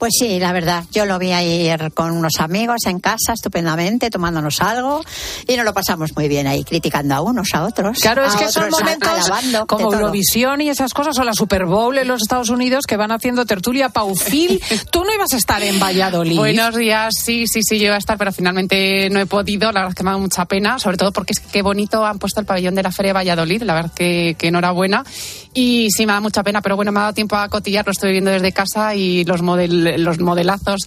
[0.00, 0.84] Pues sí, la verdad.
[0.92, 5.02] Yo lo vi ayer con unos amigos en casa, estupendamente, tomándonos algo.
[5.46, 7.98] Y nos lo pasamos muy bien ahí, criticando a unos, a otros.
[7.98, 9.30] Claro, es que son otros, momentos
[9.68, 9.92] como.
[9.92, 13.44] Eurovisión y esas cosas, o la Super Bowl en los Estados Unidos que van haciendo
[13.44, 14.62] tertulia paufil.
[14.90, 16.34] Tú no ibas a estar en Valladolid.
[16.34, 19.70] Buenos días, sí, sí, sí, yo iba a estar, pero finalmente no he podido.
[19.70, 21.60] La verdad es que me ha dado mucha pena, sobre todo porque es que qué
[21.60, 23.62] bonito han puesto el pabellón de la Feria de Valladolid.
[23.64, 25.04] La verdad que, que enhorabuena.
[25.52, 27.90] Y sí, me da mucha pena, pero bueno, me ha dado tiempo a cotillar, lo
[27.90, 30.80] estoy viendo desde casa y los, model, los modelazos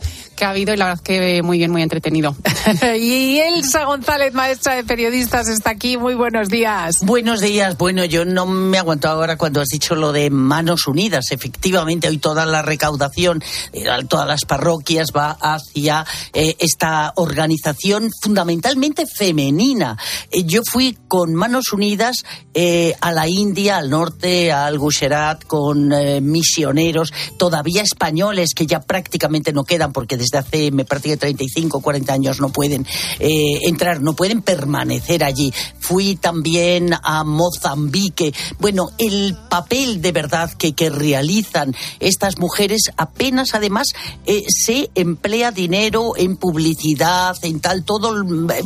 [0.44, 2.36] que ha habido y la verdad es que muy bien, muy entretenido.
[3.00, 5.96] y Elsa González, maestra de periodistas, está aquí.
[5.96, 7.00] Muy buenos días.
[7.06, 7.78] Buenos días.
[7.78, 11.32] Bueno, yo no me aguanto ahora cuando has dicho lo de Manos Unidas.
[11.32, 19.06] Efectivamente, hoy toda la recaudación, eh, todas las parroquias va hacia eh, esta organización fundamentalmente
[19.08, 19.98] femenina.
[20.30, 25.94] Eh, yo fui con Manos Unidas eh, a la India, al norte, al Gujarat, con
[25.94, 31.18] eh, misioneros todavía españoles que ya prácticamente no quedan porque desde hace, me parece que
[31.18, 32.86] 35 o 40 años no pueden
[33.20, 35.54] eh, entrar, no pueden permanecer allí.
[35.80, 38.34] Fui también a Mozambique.
[38.60, 43.88] Bueno, el papel de verdad que, que realizan estas mujeres apenas además
[44.26, 48.14] eh, se emplea dinero en publicidad, en tal, todo,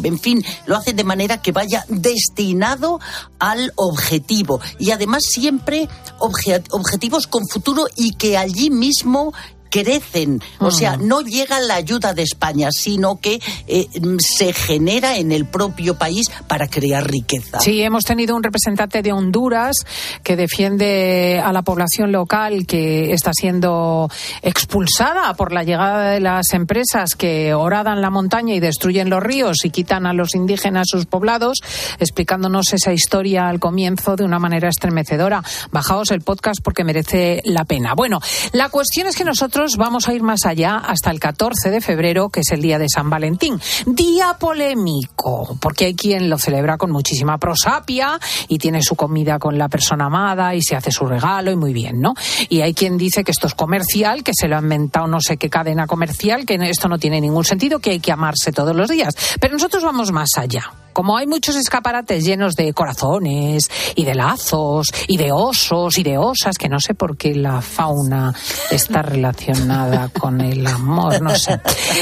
[0.04, 3.00] en fin, lo hacen de manera que vaya destinado
[3.40, 4.60] al objetivo.
[4.80, 5.88] Y además siempre
[6.20, 9.34] obje- objetivos con futuro y que allí mismo
[9.70, 13.88] crecen, o sea, no llega la ayuda de España, sino que eh,
[14.20, 17.60] se genera en el propio país para crear riqueza.
[17.60, 19.78] Sí, hemos tenido un representante de Honduras
[20.24, 24.10] que defiende a la población local que está siendo
[24.42, 29.58] expulsada por la llegada de las empresas que horadan la montaña y destruyen los ríos
[29.64, 31.60] y quitan a los indígenas sus poblados,
[32.00, 35.44] explicándonos esa historia al comienzo de una manera estremecedora.
[35.72, 37.94] Bajaos el podcast porque merece la pena.
[37.96, 38.20] Bueno,
[38.52, 42.30] la cuestión es que nosotros vamos a ir más allá hasta el 14 de febrero,
[42.30, 43.60] que es el día de San Valentín.
[43.86, 49.58] Día polémico, porque hay quien lo celebra con muchísima prosapia y tiene su comida con
[49.58, 52.14] la persona amada y se hace su regalo y muy bien, ¿no?
[52.50, 55.38] Y hay quien dice que esto es comercial, que se lo ha inventado no sé
[55.38, 58.90] qué cadena comercial, que esto no tiene ningún sentido, que hay que amarse todos los
[58.90, 59.16] días.
[59.40, 60.72] Pero nosotros vamos más allá.
[60.98, 66.18] Como hay muchos escaparates llenos de corazones y de lazos y de osos y de
[66.18, 68.34] osas, que no sé por qué la fauna
[68.72, 71.60] está relacionada con el amor, no sé.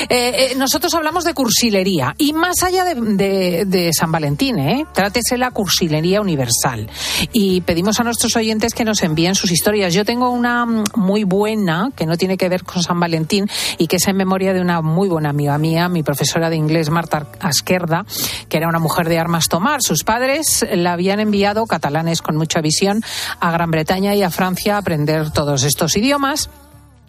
[0.08, 4.86] Eh, eh, nosotros hablamos de cursilería y más allá de, San Valentín, ¿eh?
[4.94, 6.90] trátese la cursilería universal.
[7.34, 9.94] Y pedimos a nuestros oyentes que nos envíen sus historias.
[9.94, 13.98] Yo tengo una muy buena que no tiene que ver con San Valentín y que
[13.98, 18.06] es en memoria de una muy buena amiga mía, mi profesora de inglés Marta Asquerda,
[18.48, 19.82] que era una mujer de armas tomar.
[19.82, 23.04] Sus padres la habían enviado, catalanes con mucha visión,
[23.40, 26.52] a Gran Bretaña y a Francia a aprender todos estos idiomas.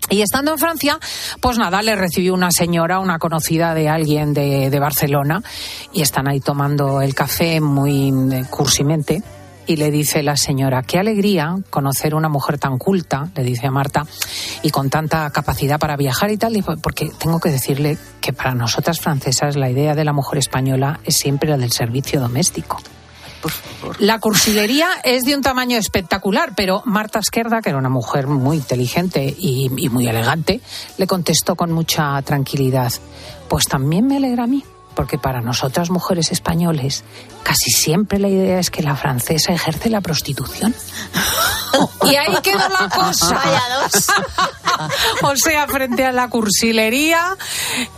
[0.08, 0.98] Y estando en Francia,
[1.42, 5.42] pues nada, le recibió una señora, una conocida de alguien de, Barcelona,
[5.92, 9.22] y están ahí tomando el café muy eh, cursimente.
[9.66, 13.70] Y le dice la señora, qué alegría conocer una mujer tan culta, le dice a
[13.70, 14.06] Marta,
[14.62, 19.00] y con tanta capacidad para viajar y tal, porque tengo que decirle que para nosotras
[19.00, 22.78] francesas la idea de la mujer española es siempre la del servicio doméstico.
[23.98, 28.56] La cursilería es de un tamaño espectacular, pero Marta Esquerda, que era una mujer muy
[28.56, 30.60] inteligente y, y muy elegante,
[30.98, 32.92] le contestó con mucha tranquilidad,
[33.48, 34.64] pues también me alegra a mí,
[34.96, 37.04] porque para nosotras mujeres españoles
[37.44, 40.74] casi siempre la idea es que la francesa ejerce la prostitución.
[42.04, 43.40] Y ahí quedó la cosa.
[45.22, 47.36] o sea, frente a la cursilería,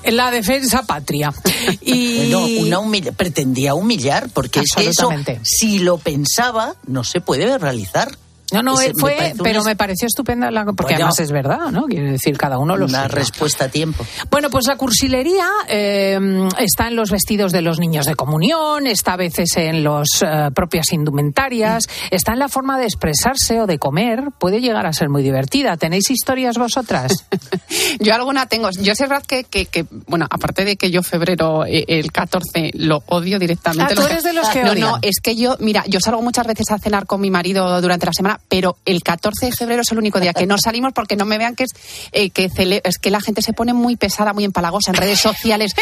[0.04, 1.32] la defensa patria.
[1.80, 5.08] Y Bueno, una humilla- pretendía humillar, porque es que eso,
[5.44, 8.10] si lo pensaba, no se puede realizar.
[8.52, 10.96] No, no, eh, me fue, pero me pareció estupenda, la, porque Bueno.
[11.06, 11.84] además es verdad, ¿no?
[11.86, 13.14] Quiere decir, cada uno lo Una suyo.
[13.14, 14.06] respuesta a tiempo.
[14.30, 16.18] Bueno, pues la cursilería eh,
[16.58, 20.08] está en los vestidos de los niños de comunión, está a veces en las
[20.54, 25.08] propias indumentarias, está en la forma de expresarse o de comer, puede llegar a ser
[25.08, 25.76] muy divertida.
[25.76, 27.26] ¿Tenéis historias vosotras?
[28.00, 28.70] Yo alguna tengo.
[28.70, 32.70] Yo sé verdad que, que, que, bueno, aparte de que yo febrero, eh, el 14,
[32.74, 33.92] lo odio directamente.
[33.92, 34.88] Ah, tú eres de los que No, odian.
[34.88, 38.06] no, es que yo, mira, yo salgo muchas veces a cenar con mi marido durante
[38.06, 41.16] la semana, pero el 14 de febrero es el único día que no salimos porque
[41.16, 41.70] no me vean que es
[42.12, 45.20] eh, que cele- es que la gente se pone muy pesada, muy empalagosa en redes
[45.20, 45.72] sociales.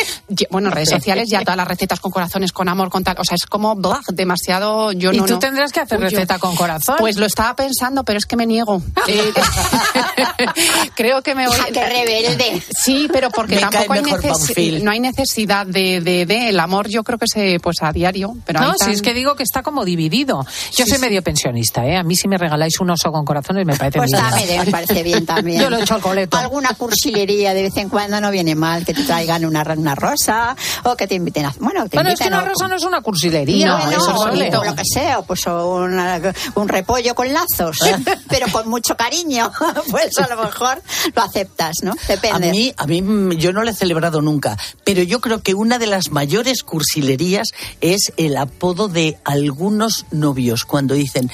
[0.51, 3.17] Bueno, en redes sociales ya todas las recetas con corazones, con amor, con tal.
[3.19, 4.93] O sea, es como blah, demasiado.
[4.93, 5.39] Yo y no, tú no.
[5.39, 6.97] tendrás que hacer Uy, yo- receta con corazón.
[6.99, 8.83] Pues lo estaba pensando, pero es que me niego.
[9.07, 9.33] Eh,
[10.95, 11.57] creo que me voy.
[11.57, 12.63] ¡Ja, qué rebelde!
[12.85, 14.85] Sí, pero porque Me tampoco hay Panfil.
[14.85, 16.89] no hay necesidad de, de, de- el amor.
[16.89, 18.37] Yo creo que se pues a diario.
[18.45, 20.45] Pero no, si tan- es que digo que está como dividido.
[20.73, 21.01] Yo Sí, soy sí.
[21.01, 21.97] medio pensionista, ¿eh?
[21.97, 24.23] A mí si me regaláis un oso con corazones, me parece Pues bien.
[24.23, 25.61] también me parece bien también.
[25.63, 26.37] Yo lo he hecho al coleto.
[26.37, 30.57] Alguna cursilería de vez en cuando no viene mal, que te traigan una, una rosa
[30.85, 31.55] o que te inviten a...
[31.59, 33.67] Bueno, te Bueno, es que una rosa no es una cursilería.
[33.67, 34.61] No, eso es no, bonito.
[34.61, 36.21] o lo que sea, o pues una-
[36.55, 37.79] un repollo con lazos,
[38.29, 39.51] pero con mucho cariño,
[39.91, 40.81] pues a lo mejor
[41.15, 41.95] lo aceptas, ¿no?
[42.09, 42.49] Depende.
[42.49, 45.55] A mí, a mí mm, yo no lo he celebrado nunca, pero yo creo que
[45.55, 47.49] una de las mayores cursilerías
[47.81, 51.31] es el apodo de algunos novios cuando dicen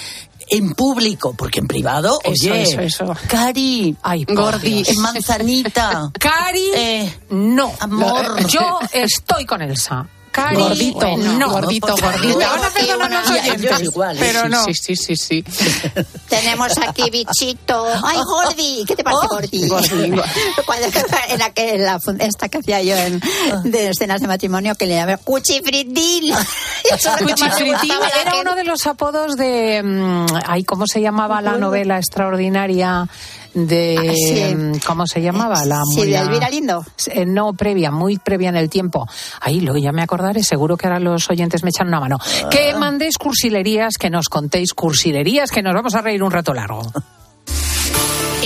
[0.48, 3.16] en público, porque en privado, Eso, oye, eso, eso.
[3.28, 7.72] Cari, Ay, Gordi, manzanita, Cari, eh, no.
[7.81, 8.46] amor.
[8.48, 10.07] Yo estoy con Elsa.
[10.33, 11.51] Cari, Gordito, bueno, no.
[11.51, 12.12] gordito, favor.
[12.14, 12.38] gordito.
[12.38, 14.64] Me van a perdonar los oyentes, igual, pero sí, no.
[14.64, 15.45] Sí, sí, sí, sí.
[16.29, 17.87] Tenemos aquí bichito.
[18.03, 19.68] Ay, Gordi, ¿qué te parece, Oh, Gordi?
[19.68, 20.12] Gordi.
[20.66, 20.87] Cuando,
[21.29, 23.21] en la que, en la fun- esta que hacía yo en,
[23.64, 29.83] de escenas de matrimonio, que le llamé Cuchifritín la era uno de los apodos de.
[29.83, 33.07] mm, Ay, ¿cómo se llamaba la novela extraordinaria
[33.55, 33.97] de.
[33.99, 34.55] Ah, sí.
[34.55, 35.65] mm, ¿Cómo se llamaba?
[35.65, 36.85] La Sí, muy- de Elvira Lindo.
[37.07, 39.07] Eh, no, previa, muy previa en el tiempo.
[39.41, 42.19] Ahí lo ya me acordaré, seguro que ahora los oyentes me echan una mano.
[42.21, 42.49] Ah.
[42.51, 46.83] Que mandéis cursilerías, que nos contéis cursilerías, que nos vamos a reír un rato largo.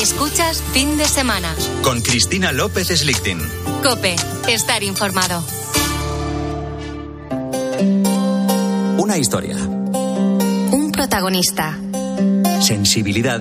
[0.00, 1.54] Escuchas fin de semana.
[1.82, 3.40] Con Cristina López Slichting.
[3.82, 4.14] Cope,
[4.48, 5.42] estar informado.
[8.98, 9.56] Una historia.
[9.56, 11.78] Un protagonista
[12.60, 13.40] Sensibilidad.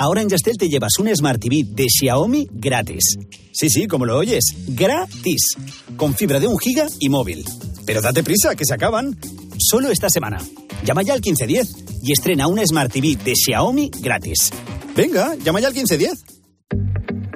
[0.00, 3.16] Ahora en Yastel te llevas un Smart TV de Xiaomi gratis.
[3.52, 5.56] Sí, sí, como lo oyes, gratis.
[5.96, 7.44] Con fibra de un giga y móvil.
[7.84, 9.18] Pero date prisa, que se acaban.
[9.58, 10.38] Solo esta semana.
[10.84, 14.52] Llama ya al 1510 y estrena un Smart TV de Xiaomi gratis.
[14.94, 17.07] Venga, llama ya al 1510.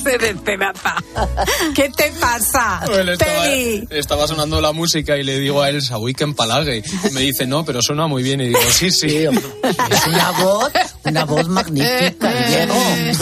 [1.74, 2.82] ¿Qué te pasa?
[2.86, 3.88] Bueno, estaba, Peli.
[3.90, 6.82] estaba sonando la música y le digo a Elsa, uy, que empalague.
[7.08, 8.40] Y me dice, no, pero suena muy bien.
[8.40, 9.24] Y digo, sí, sí.
[9.90, 10.72] Es una voz,
[11.04, 12.74] una voz magnífica, Diego.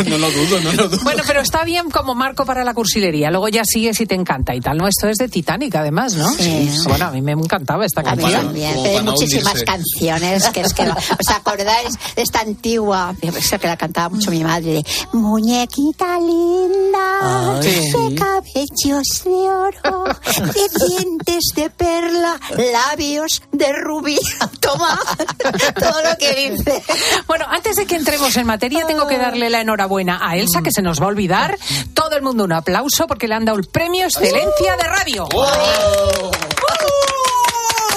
[0.08, 1.00] No lo dudo, no lo dudo.
[1.04, 3.30] Bueno, pero está bien como marco para la cursilería.
[3.30, 4.78] Luego ya sigues y te encanta y tal.
[4.78, 6.28] No, esto es de Titanic, además, ¿no?
[6.32, 6.70] Sí.
[6.86, 8.54] Bueno, a mí me encantaba esta A mí canción.
[8.56, 14.08] hay muchísimas canciones que es que os acordáis de esta antigua, esa que la cantaba
[14.08, 22.38] mucho mi madre, de muñequita linda, Ay, de cabellos de oro, de dientes de perla,
[22.72, 24.18] labios de rubí.
[24.60, 24.98] Toma
[25.78, 26.82] todo lo que dice.
[27.26, 30.72] Bueno, antes de que entremos en materia, tengo que darle la enhorabuena a Elsa, que
[30.72, 31.58] se nos va a olvidar.
[31.94, 35.28] Todo el mundo un aplauso porque le han dado el premio Excelencia de Radio.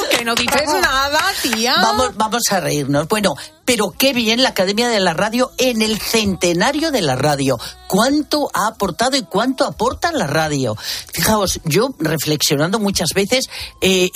[0.09, 1.75] Que no dices nada, tía.
[1.81, 3.07] Vamos, vamos a reírnos.
[3.07, 7.57] Bueno, pero qué bien la Academia de la Radio en el centenario de la radio.
[7.87, 10.75] ¿Cuánto ha aportado y cuánto aporta la radio?
[11.13, 13.49] Fijaos, yo reflexionando muchas veces
[13.81, 14.09] eh,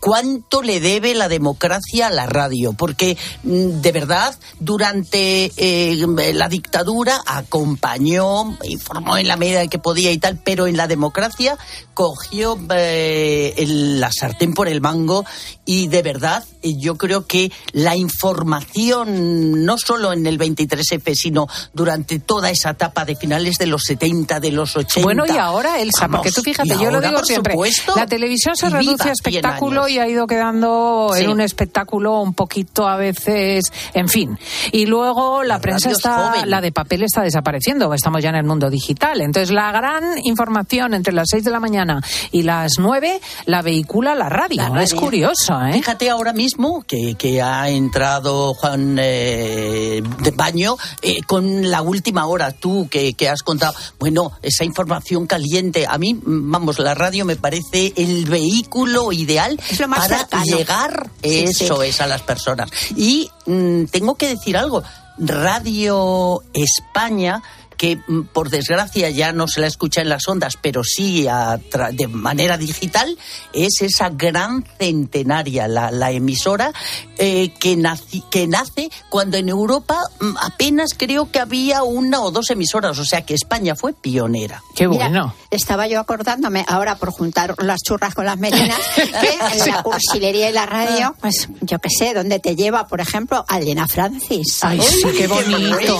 [0.00, 6.48] cuánto le debe la democracia a la radio, porque mm, de verdad durante eh, la
[6.48, 11.56] dictadura acompañó, informó en la medida que podía y tal, pero en la democracia
[11.94, 15.24] cogió eh, el- la sartén por el mango
[15.64, 22.18] y de verdad yo creo que la información no solo en el 23F sino durante
[22.20, 26.02] toda esa etapa de finales de los 70 de los 80 Bueno, y ahora, Elsa,
[26.02, 29.12] Vamos, porque tú fíjate, yo lo digo siempre, supuesto, la televisión se reduce a 100
[29.12, 31.24] espectáculo y ha ido quedando Sí.
[31.24, 34.38] en un espectáculo un poquito a veces, en fin.
[34.72, 36.50] Y luego la, prensa está, joven.
[36.50, 39.20] la de papel está desapareciendo, estamos ya en el mundo digital.
[39.20, 42.00] Entonces, la gran información entre las 6 de la mañana
[42.30, 44.68] y las 9 la vehicula la radio.
[44.74, 45.72] La Es curioso, ¿eh?
[45.72, 52.26] Fíjate ahora mismo que, que ha entrado Juan eh, de Baño eh, con la última
[52.26, 53.74] hora, tú que, que has contado.
[53.98, 55.86] Bueno, esa información caliente.
[55.88, 60.44] A mí, vamos, la radio me parece el vehículo ideal para cercano.
[60.44, 61.88] llegar, Sí, eso sí.
[61.88, 62.70] es, a las personas.
[62.96, 64.82] Y mm, tengo que decir algo.
[65.18, 67.42] Radio España
[67.78, 71.56] que mm, por desgracia ya no se la escucha en las ondas, pero sí a
[71.58, 73.16] tra- de manera digital,
[73.54, 76.72] es esa gran centenaria, la, la emisora
[77.16, 82.30] eh, que, naci- que nace cuando en Europa mm, apenas creo que había una o
[82.30, 84.62] dos emisoras, o sea que España fue pionera.
[84.74, 85.08] Qué Mira,
[85.50, 90.50] estaba yo acordándome ahora por juntar las churras con las merinas que en la cursilería
[90.50, 94.58] y la radio, pues yo qué sé, dónde te lleva, por ejemplo, a Elena Francis.
[94.62, 95.98] Ay, sí, qué bonito.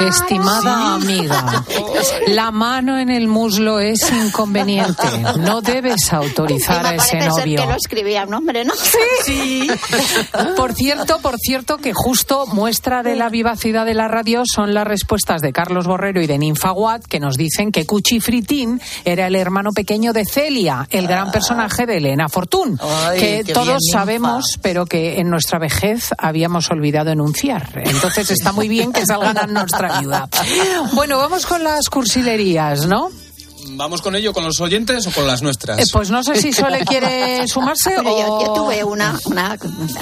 [0.00, 1.64] Estimada amiga,
[2.28, 5.06] la mano en el muslo es inconveniente.
[5.38, 7.60] No debes autorizar a ese Parece ser novio.
[7.60, 8.72] que lo escribía un hombre, ¿no?
[9.24, 9.68] Sí.
[10.56, 14.86] Por cierto, por cierto, que justo muestra de la vivacidad de la radio son las
[14.86, 19.26] respuestas de Carlos Borrero y de Ninfa Watt, que nos dicen que Cuchi Fritín era
[19.26, 23.98] el hermano pequeño de Celia, el gran personaje de Elena Fortún, Ay, que todos Ninfa.
[23.98, 27.70] sabemos, pero que en nuestra vejez habíamos olvidado enunciar.
[27.84, 30.28] Entonces está muy bien que salgan a nuestra ayuda.
[30.96, 33.10] Bueno, vamos con las cursilerías, ¿no?
[33.70, 35.80] ¿Vamos con ello, con los oyentes o con las nuestras?
[35.80, 38.20] Eh, pues no sé si Sole quiere sumarse Pero o...
[38.20, 39.58] yo, yo tuve una, una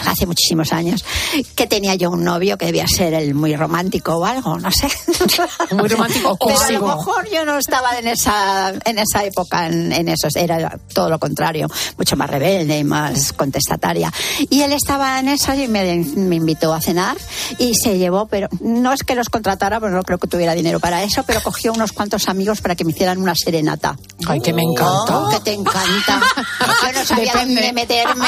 [0.06, 1.04] hace muchísimos años
[1.54, 4.88] que tenía yo un novio que debía ser el muy romántico o algo, no sé.
[5.74, 9.92] Muy romántico Pero a lo mejor yo no estaba en esa en esa época en,
[9.92, 14.12] en eso, era todo lo contrario, mucho más rebelde y más contestataria.
[14.50, 17.16] Y él estaba en eso y me, me invitó a cenar
[17.58, 20.80] y se llevó, pero no es que los contratara, porque no creo que tuviera dinero
[20.80, 23.96] para eso, pero cogió unos cuantos amigos para que me hicieran una serenata.
[24.26, 25.18] Ay, que me encanta.
[25.18, 26.20] Oh, que te encanta.
[26.82, 27.54] Yo no sabía Depende.
[27.56, 28.24] dónde meterme.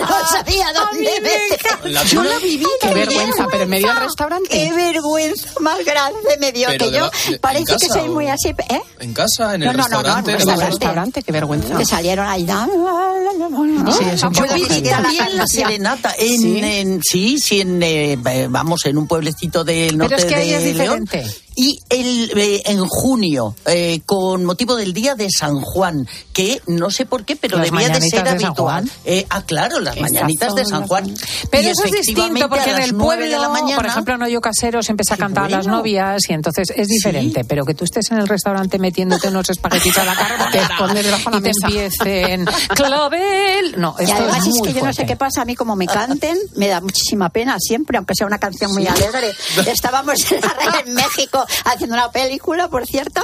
[0.00, 1.90] No sabía dónde meterme.
[1.90, 2.66] La Yo lo viví.
[2.80, 4.48] Qué vergüenza, pero en medio del restaurante.
[4.50, 7.10] Qué vergüenza más grande me dio Pero que yo.
[7.28, 8.48] en Parece que casa soy o- muy así.
[8.48, 8.80] ¿Eh?
[9.00, 9.54] ¿En casa?
[9.54, 10.30] ¿En el No, no, no, no, restaurante?
[10.32, 10.70] en ¿En un el restaurante.
[10.78, 11.76] restaurante, qué vergüenza.
[11.76, 12.46] Que salieron ahí.
[12.46, 14.90] la, la, la, la, la, Sí, Yo fue visité terrible.
[14.90, 16.58] la También la serenata en Sí.
[16.62, 18.16] en- sí, sí, en, eh,
[18.48, 21.08] vamos en un pueblecito del norte Pero es que ahí de es León.
[21.56, 26.90] Y el, eh, en junio, eh, con motivo del Día de San Juan, que no
[26.90, 28.90] sé por qué, pero Las debía de ser de habitual.
[29.04, 31.14] Eh, ah, claro, las Estas mañanitas de San las- Juan.
[31.50, 34.22] Pero Y eso es distinto porque en el pueblo, de la mañana, por ejemplo, en
[34.22, 35.78] Hoyo Casero se empieza a cantar a las bueno.
[35.78, 37.44] novias y entonces es diferente.
[37.44, 41.04] Pero que tú estés en el restaurante metiéndote unos espaguetis a la carbonara Te pones
[41.04, 41.66] debajo de la y te mesa.
[41.68, 42.44] empiecen
[42.74, 43.74] clavel.
[43.80, 45.86] No, Y esto además es que yo no sé qué pasa, a mí como me
[45.86, 49.32] canten, me da muchísima pena siempre, aunque sea una canción muy alegre.
[49.66, 53.22] Estábamos en, la- en México haciendo una película, por cierto,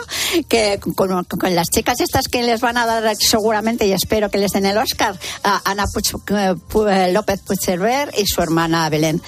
[0.49, 4.39] que con, con las chicas estas que les van a dar seguramente, y espero que
[4.39, 6.55] les den el Oscar, a Ana Puch- eh,
[6.91, 9.23] eh, López Puigcerver y su hermana Belén,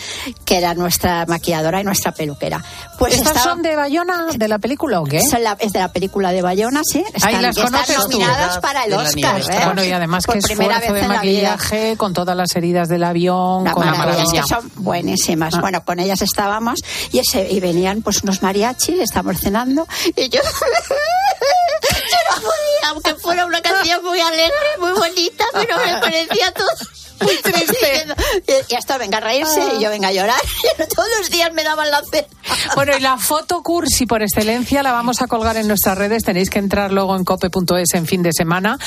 [0.45, 2.63] que era nuestra maquilladora y nuestra peluquera.
[2.99, 5.21] Pues ¿Estas estaba- son de Bayona, de la película o qué?
[5.23, 7.05] son la- es de la película de Bayona, sí.
[7.23, 8.03] Ahí las y están conoces tú.
[8.13, 9.41] nominadas para el Oscar.
[9.41, 9.61] ¿eh?
[9.67, 11.51] Bueno, y además Por que primera esfuerzo vez de en la vida.
[11.57, 14.41] maquillaje con todas las heridas del avión, Una con la maravilla, maravilla.
[14.43, 15.61] es que son buenísimas.
[15.61, 16.81] Bueno, con ellas estábamos
[17.13, 20.41] y, ese, y venían pues unos mariachis, estábamos cenando y yo...
[22.13, 26.69] yo no podía, aunque fuera una canción muy alegre, muy bonita, pero me parecía todo
[27.23, 28.07] muy triste.
[28.69, 30.41] Y, esto venga a reírse y yo venga a llorar.
[30.95, 32.27] Todos los días me daban la cena.
[32.75, 36.25] Bueno, y la foto cursi por excelencia la vamos a colgar en nuestras redes.
[36.25, 38.79] Tenéis que entrar luego en cope.es en fin de semana,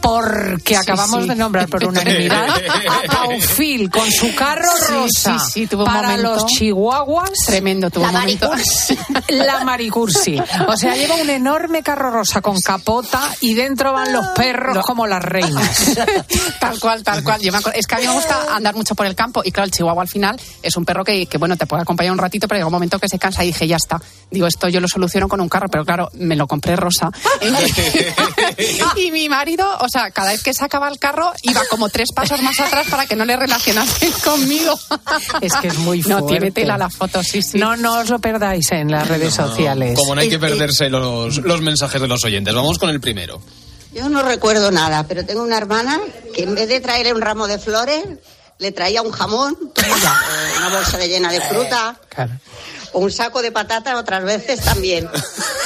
[0.00, 1.28] porque acabamos sí.
[1.28, 6.10] de nombrar por unanimidad a Paufil con su carro Sí, rosa sí, sí, tuvo para
[6.10, 6.34] momento.
[6.34, 7.30] los chihuahuas.
[7.46, 8.48] Tremendo, tuvo La un momento.
[8.48, 8.98] Maricursi.
[9.28, 10.38] La Maricursi.
[10.68, 15.06] O sea, lleva un enorme carro rosa con capota y dentro van los perros como
[15.06, 15.94] las reinas.
[16.60, 17.40] tal cual, tal cual.
[17.40, 19.52] Yo me acuerdo- es que a mí me gusta andar mucho por el campo y
[19.52, 22.18] claro, el chihuahua al final es un perro que, que, bueno, te puede acompañar un
[22.18, 24.00] ratito, pero llega un momento que se cansa y dije, ya está.
[24.30, 27.10] Digo, esto yo lo soluciono con un carro, pero claro, me lo compré rosa.
[28.96, 32.40] y mi marido, o sea, cada vez que sacaba el carro iba como tres pasos
[32.42, 34.78] más atrás para que no le relacionasen conmigo.
[35.40, 36.28] Es que es muy No, fuerte.
[36.38, 37.58] tiene tela la foto, sí, sí.
[37.58, 39.98] No, no os lo perdáis en las redes sociales.
[39.98, 42.54] Como no hay que perderse los, los mensajes de los oyentes.
[42.62, 43.42] Vamos con el primero.
[43.92, 46.00] Yo no recuerdo nada, pero tengo una hermana
[46.32, 48.04] que en vez de traerle un ramo de flores,
[48.58, 51.98] le traía un jamón, o una bolsa de llena de fruta,
[52.92, 55.10] o un saco de patatas otras veces también.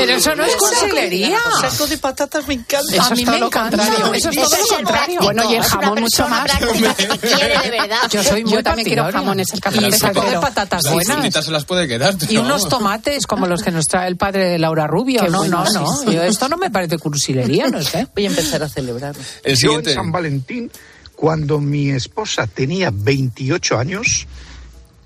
[0.00, 1.38] Pero eso no es cursilería.
[1.60, 2.92] Saco de patatas me encanta.
[2.92, 3.76] Eso A es mí todo me lo encanta.
[3.78, 4.14] contrario.
[4.14, 5.20] Eso es todo lo el contrario.
[5.22, 6.44] Bueno, y el jamón mucho más.
[6.50, 7.98] práctica que quiere de verdad.
[8.10, 11.44] Yo soy muy Yo también quiero jamones, el Y café saco de patatas Las buenas.
[11.44, 12.14] se las puede quedar.
[12.28, 15.22] Y unos tomates como los que nos trae el padre de Laura Rubio.
[15.22, 16.10] Qué no, no, no.
[16.22, 18.06] esto no me parece cursilería, no sé.
[18.14, 19.22] Voy a empezar a celebrarlo.
[19.44, 19.90] El Yo siguiente.
[19.90, 20.70] en San Valentín,
[21.14, 24.26] cuando mi esposa tenía 28 años,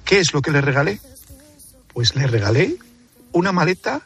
[0.05, 1.01] ¿qué es lo que le regalé?
[1.93, 2.77] Pues le regalé
[3.33, 4.03] una maleta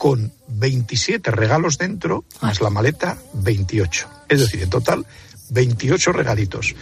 [0.00, 4.08] con 27 regalos dentro, más la maleta 28.
[4.30, 5.04] Es decir, en total
[5.50, 6.74] 28 regalitos.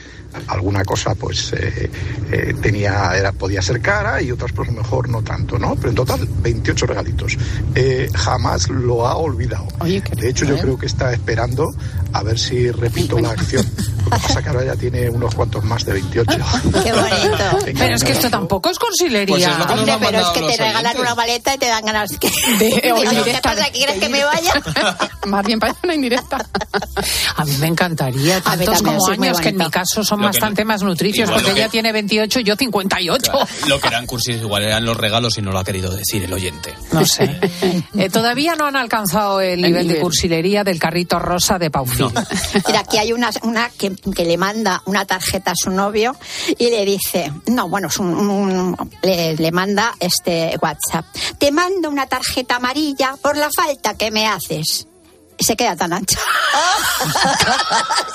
[0.47, 1.91] Alguna cosa pues eh,
[2.31, 5.75] eh, tenía, era, podía ser cara y otras pues a lo mejor no tanto, ¿no?
[5.75, 7.37] Pero en total 28 regalitos.
[7.75, 9.67] Eh, jamás lo ha olvidado.
[9.85, 11.75] de hecho, yo creo que está esperando
[12.13, 13.67] a ver si repito la acción.
[14.05, 16.31] Lo que pasa que ahora ya tiene unos cuantos más de 28.
[16.85, 17.59] Qué bonito.
[17.79, 19.27] Pero es que esto tampoco es cursilería.
[19.27, 21.01] Pues es Hombre, pero es que te regalan oyentes.
[21.01, 22.29] una maleta y te dan ganas que...
[22.59, 23.65] De- o ¿Qué indirecta, pasa?
[23.65, 24.53] de- ¿Quieres que me vaya?
[25.27, 26.47] Más bien parece una indirecta.
[27.37, 30.69] A mí me encantaría, tantos como años, que en mi caso son Lo bastante no-
[30.69, 33.33] más nutricios, porque que- ella tiene 28 y yo 58.
[33.67, 36.33] Lo que eran cursis igual eran los regalos y no lo ha querido decir el
[36.33, 36.75] oyente.
[36.93, 37.39] No sé.
[37.97, 40.01] Eh, todavía no han alcanzado el nivel de nivel.
[40.03, 41.71] cursilería del carrito rosa de
[42.67, 46.17] Mira, aquí hay una, una que, que le manda una tarjeta a su novio
[46.59, 51.05] y le dice, no, bueno, es un- un- le, le manda este WhatsApp.
[51.39, 54.87] Te mando una tarjeta amarilla por la falta que me haces.
[55.41, 56.19] Y se queda tan ancha.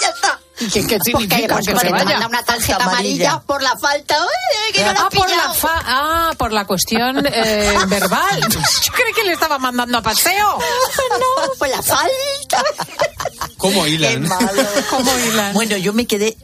[0.02, 0.40] ya está.
[0.58, 1.54] ¿Qué, qué Porque significa?
[1.56, 2.06] pues, que se vaya.
[2.06, 3.30] manda una tarjeta Amarilla.
[3.32, 4.16] amarilla por la falta.
[4.24, 5.54] ¡Uy, que no la Ah has por, la pillado!
[5.56, 8.42] fa- ah, por la cuestión eh, verbal.
[8.42, 10.60] Yo creí que le estaba mandando a paseo.
[10.60, 12.64] No, por la falta.
[13.64, 14.28] ¿Cómo hilan?
[14.90, 15.54] ¿Cómo hilan?
[15.54, 16.36] Bueno, yo me quedé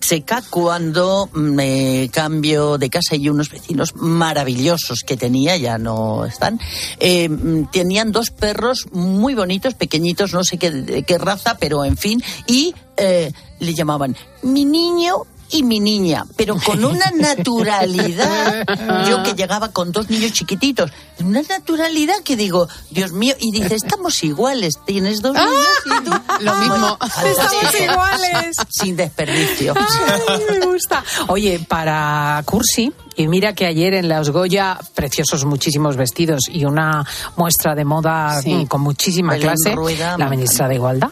[0.00, 6.58] seca cuando me cambio de casa y unos vecinos maravillosos que tenía, ya no están,
[7.00, 7.28] eh,
[7.70, 12.22] tenían dos perros muy bonitos, pequeñitos, no sé qué, de qué raza, pero en fin,
[12.46, 18.64] y eh, le llamaban mi niño y mi niña, pero con una naturalidad.
[19.08, 20.90] Yo que llegaba con dos niños chiquititos,
[21.20, 25.52] una naturalidad que digo, Dios mío, y dice, estamos iguales, tienes dos niños
[25.86, 26.10] y tú.
[26.40, 26.98] Lo mismo.
[27.24, 28.56] Estamos iguales.
[28.68, 29.74] Sin desperdicio.
[29.76, 31.04] Ay, me gusta.
[31.28, 37.06] Oye, para Cursi, y mira que ayer en Los Goya, preciosos muchísimos vestidos y una
[37.36, 38.66] muestra de moda Sí.
[38.68, 41.10] con muchísima Belén clase, Rueda, la ministra de Igualdad.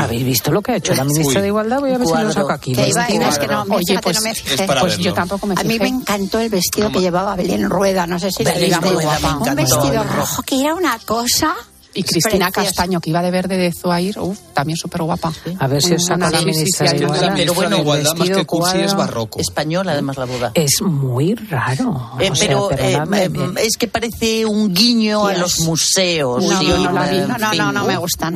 [0.00, 1.42] ¿Habéis visto lo que ha hecho la ministra Uy.
[1.42, 1.80] de Igualdad?
[1.80, 2.72] Voy a ver si lo saco aquí.
[2.72, 4.54] Iba- es que no, Oye, pues, no me fijé.
[4.54, 5.04] es para Pues verlo.
[5.04, 5.78] yo tampoco me A mí fijé.
[5.82, 8.90] me encantó el vestido que llevaba Belén Rueda, no sé si Belén viste.
[8.94, 11.54] Rueda, Un vestido rojo que era una cosa.
[11.94, 12.68] Y Cristina Precioso.
[12.76, 15.32] Castaño, que iba de verde de Zuair, uf, también súper guapa.
[15.58, 17.32] A ver si os saco la ministra de Igualdad.
[17.36, 20.50] Pero bueno, El vestido cuadro Española, además, la boda.
[20.54, 22.12] Es muy raro.
[22.18, 23.30] Eh, O sea, pero eh, eh,
[23.62, 26.44] es que parece un guiño a los museos.
[26.44, 27.18] No, no la vi.
[27.18, 27.58] en No, no, fin.
[27.58, 28.34] no, no me gustan.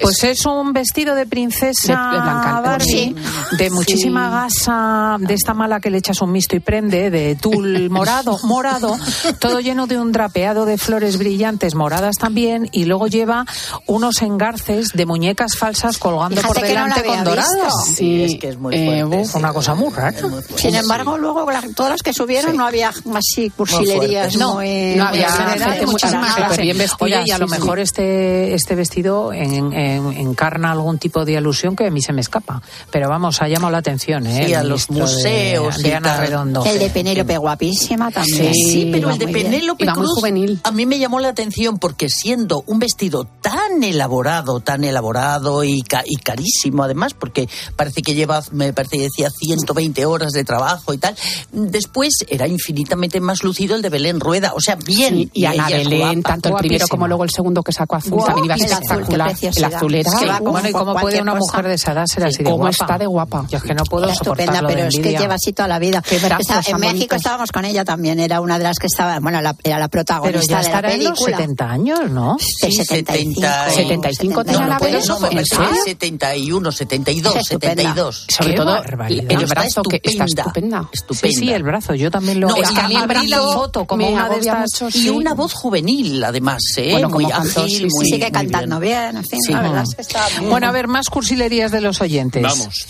[0.00, 3.16] Pues es un vestido de princesa De- de Blanca- Barbie, Sí.
[3.58, 7.90] de muchísima gasa, de esta mala que le echas un misto y prende, de tul
[7.90, 8.96] morado, morado,
[9.40, 13.44] todo lleno de un drapeado de flores brillantes moradas también, y luego lleva
[13.86, 17.48] unos engarces de muñecas falsas colgando Fíjate por no delante había con dorado.
[17.64, 17.80] visto.
[17.94, 19.16] Sí, es que es muy Eh, fuerte.
[19.28, 20.18] uf, una cosa muy rara.
[20.56, 24.36] Sin embargo, luego la- todas las que subieron no había así cursilerías.
[24.36, 26.62] No, muy- no muy había clase.
[26.62, 31.24] bien vestidas, Oye, y a lo mejor este este vestido en- en- encarna algún tipo
[31.24, 32.62] de alusión que a mí se me escapa.
[32.90, 34.46] Pero vamos, ha llamado la atención, ¿eh?
[34.46, 36.16] Sí, El a los museos De, Ana.
[36.18, 36.64] Redondo.
[36.64, 38.54] El de Penélope, guapísima también.
[38.54, 39.28] Sí, pero el de.
[39.28, 40.60] Penélope Cruz juvenil.
[40.62, 45.82] a mí me llamó la atención porque siendo un vestido tan elaborado, tan elaborado y,
[45.82, 50.44] ca- y carísimo además, porque parece que lleva, me parece que decía 120 horas de
[50.44, 51.16] trabajo y tal,
[51.52, 55.14] después era infinitamente más lucido el de Belén Rueda, o sea, bien.
[55.16, 58.22] Sí, y Ana Belén, guapa, tanto el primero como luego el segundo que sacó azul,
[58.24, 59.28] también iba qué espectacular.
[59.28, 59.74] El preciosidad.
[59.74, 60.10] azul era...
[60.10, 61.40] Es que va como Bueno, ¿y cómo puede una cosa.
[61.52, 62.70] mujer de esa edad ser así de ¿Cómo guapa?
[62.70, 63.46] está de guapa?
[63.48, 65.78] Yo es que no puedo Estupenda, soportarlo de pero es que lleva así toda la
[65.78, 66.02] vida.
[66.06, 69.18] Qué brazos Estaba- en México estábamos con ella también, era una de las que estaba,
[69.20, 71.36] bueno, la- era la Pero protagonista ya de la estará en los película.
[71.38, 72.36] 70 años, ¿no?
[72.62, 73.40] De 75.
[73.74, 75.74] 75 No, tenía no, la puede, no, me ¿en parece serio?
[75.84, 77.74] 71, 72, Es estupenda.
[77.82, 78.26] 72.
[78.28, 79.22] Sobre Qué todo barbaridad.
[79.22, 80.90] el Pero está brazo que está estupenda.
[81.12, 82.48] Sí, sí, el brazo, yo también lo...
[82.48, 84.70] No, es y que a mí el brazo foto como una de estas...
[84.82, 85.08] mucho, Y sí.
[85.10, 86.92] una voz juvenil, además, ¿eh?
[86.92, 88.98] Bueno, muy ágil, sí, muy, Sigue muy cantando bien.
[89.12, 89.52] bien, en fin, Sí.
[89.52, 92.42] la verdad es que está muy Bueno, a ver, más cursilerías de los oyentes.
[92.42, 92.86] Vamos.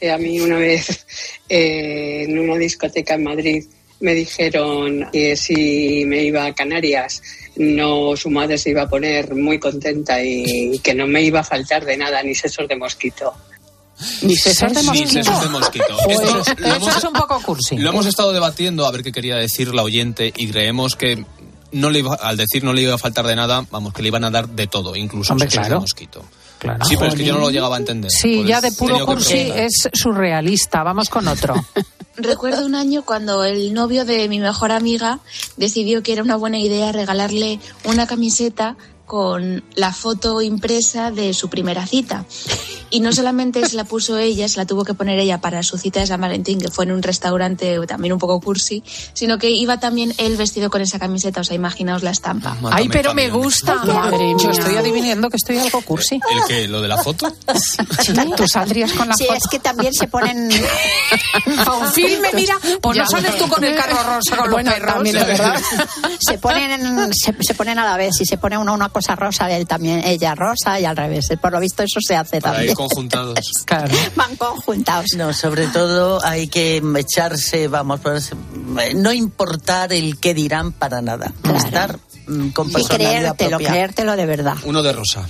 [0.00, 1.06] Eh, A mí una vez
[1.48, 3.64] eh, en una discoteca en Madrid
[4.00, 7.22] me dijeron que si me iba a Canarias,
[7.56, 11.44] no su madre se iba a poner muy contenta y que no me iba a
[11.44, 13.32] faltar de nada, ni sesos de mosquito.
[14.22, 15.10] Ni sesos de Ni mosquito.
[15.24, 15.84] sesos de mosquito.
[16.04, 17.76] Pues, Esto lo eso hemos- es un poco cursi.
[17.78, 21.24] Lo hemos estado debatiendo a ver qué quería decir la oyente y creemos que
[21.72, 24.08] no le iba, al decir no le iba a faltar de nada, vamos, que le
[24.08, 25.74] iban a dar de todo, incluso Hombre, sesos claro.
[25.76, 26.24] de mosquito.
[26.62, 26.84] Claro.
[26.84, 28.08] Sí, pero es que yo no lo llegaba a entender.
[28.08, 30.84] Sí, Pues ya de puro cursi es surrealista.
[30.84, 31.56] Vamos con otro.
[32.16, 35.18] Recuerdo un año cuando el novio de mi mejor amiga
[35.56, 41.48] decidió que era una buena idea regalarle una camiseta con la foto impresa de su
[41.50, 42.24] primera cita.
[42.90, 45.78] Y no solamente se la puso ella, se la tuvo que poner ella para su
[45.78, 48.82] cita de San Valentín, que fue en un restaurante también un poco cursi,
[49.14, 52.56] sino que iba también él vestido con esa camiseta, o sea, imaginaos la estampa.
[52.70, 53.76] Ay, pero me gusta.
[53.76, 54.50] Madre Yo mía.
[54.50, 56.16] estoy adivinando que estoy algo cursi.
[56.16, 56.68] ¿El qué?
[56.68, 57.32] ¿Lo de la foto?
[58.36, 59.38] Tú saldrías con la Sí, foto.
[59.38, 60.50] es que también se ponen...
[61.66, 63.06] A un filme, mira, pues no Ya.
[63.08, 64.94] sales tú con el carro rosa con Bueno, los perros.
[64.94, 65.60] también es verdad.
[66.20, 69.50] se ponen se, se ponen a la vez si se pone uno una cosa rosa
[69.50, 72.74] él también ella rosa y al revés por lo visto eso se hace Para ir
[72.74, 73.38] también conjuntados.
[73.64, 73.94] Claro.
[74.16, 78.32] van conjuntados No, sobre todo hay que echarse, vamos, pues,
[78.94, 81.32] no importar el qué dirán para nada.
[81.54, 83.68] Estar mm, con y personalidad creértelo propia.
[83.70, 85.26] creértelo de verdad Uno de rosa.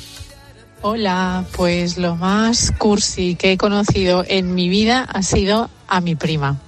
[0.84, 6.16] Hola, pues lo más cursi que he conocido en mi vida ha sido a mi
[6.16, 6.58] prima.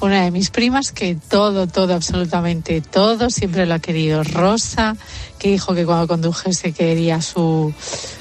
[0.00, 4.22] Una de mis primas que todo, todo, absolutamente todo, siempre lo ha querido.
[4.22, 4.96] Rosa,
[5.38, 7.74] que dijo que cuando condujese quería su,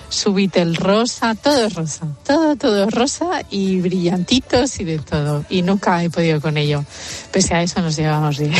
[0.10, 5.44] su Beetle rosa, todo es rosa, todo, todo es rosa y brillantitos y de todo.
[5.50, 6.84] Y nunca he podido con ello.
[7.32, 8.54] Pese a eso nos llevamos bien.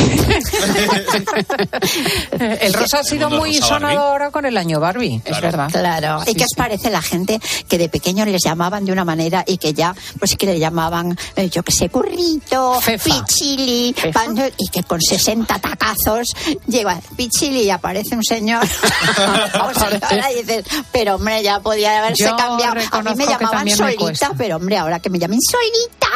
[2.60, 5.20] El rosa ha sido muy sonado ahora con el año Barbie.
[5.24, 5.70] Es verdad.
[5.70, 6.22] Claro.
[6.26, 9.58] ¿Y qué os parece la gente que de pequeño les llamaban de una manera y
[9.58, 13.04] que ya, pues que le llamaban, eh, yo que sé, currito, Fefa.
[13.24, 14.24] pichili, Fefa.
[14.24, 16.28] pan- y que con 60 tacazos
[16.66, 18.64] llega pichili y aparece un señor
[20.32, 22.80] y dices, pero hombre, ya podía haberse Yo cambiado.
[22.90, 24.32] A mí me llamaban solita, cuesta.
[24.36, 26.08] pero hombre, ahora que me llamen solita.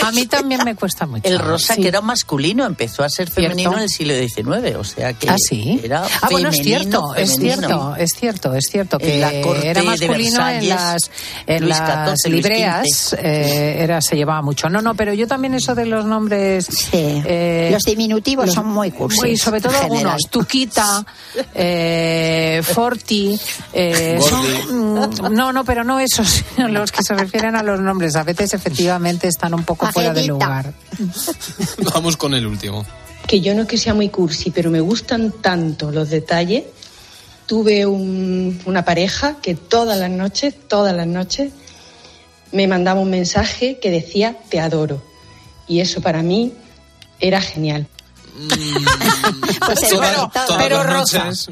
[0.06, 1.28] A mí también me cuesta mucho.
[1.28, 1.82] El rosa, Sí.
[1.82, 5.36] que era masculino, empezó a ser femenino en el siglo XIX, o sea que Ah,
[5.38, 5.80] sí.
[5.82, 9.40] era Ah, bueno, es femenino, cierto, es cierto, es cierto, es cierto que En la
[9.42, 11.10] corte era de masculino en Versalles, las,
[11.46, 14.68] en Luis las XIV, libreas, eh, era, se llevaba mucho.
[14.68, 16.68] No, no, pero yo también eso de los nombres.
[16.92, 19.24] eh, Los diminutivos los- son muy cursis.
[19.24, 21.04] Y sobre todo en algunos, Tuquita,
[21.54, 23.38] eh, Forti,
[23.72, 24.39] eh, son-
[25.30, 28.16] no, no, pero no esos, sino los que se refieren a los nombres.
[28.16, 30.72] A veces efectivamente están un poco fuera de lugar.
[31.94, 32.84] Vamos con el último.
[33.26, 36.64] que yo no es que sea muy cursi, pero me gustan tanto los detalles.
[37.46, 41.52] tuve un- una pareja que todas las noches, todas las noches,
[42.52, 45.02] me mandaba un mensaje que decía te adoro.
[45.66, 46.52] Y eso para mí
[47.18, 47.88] era genial.
[49.66, 50.40] Pues es Todas- bonito.
[50.46, 51.50] todas Pero Rosa, noches-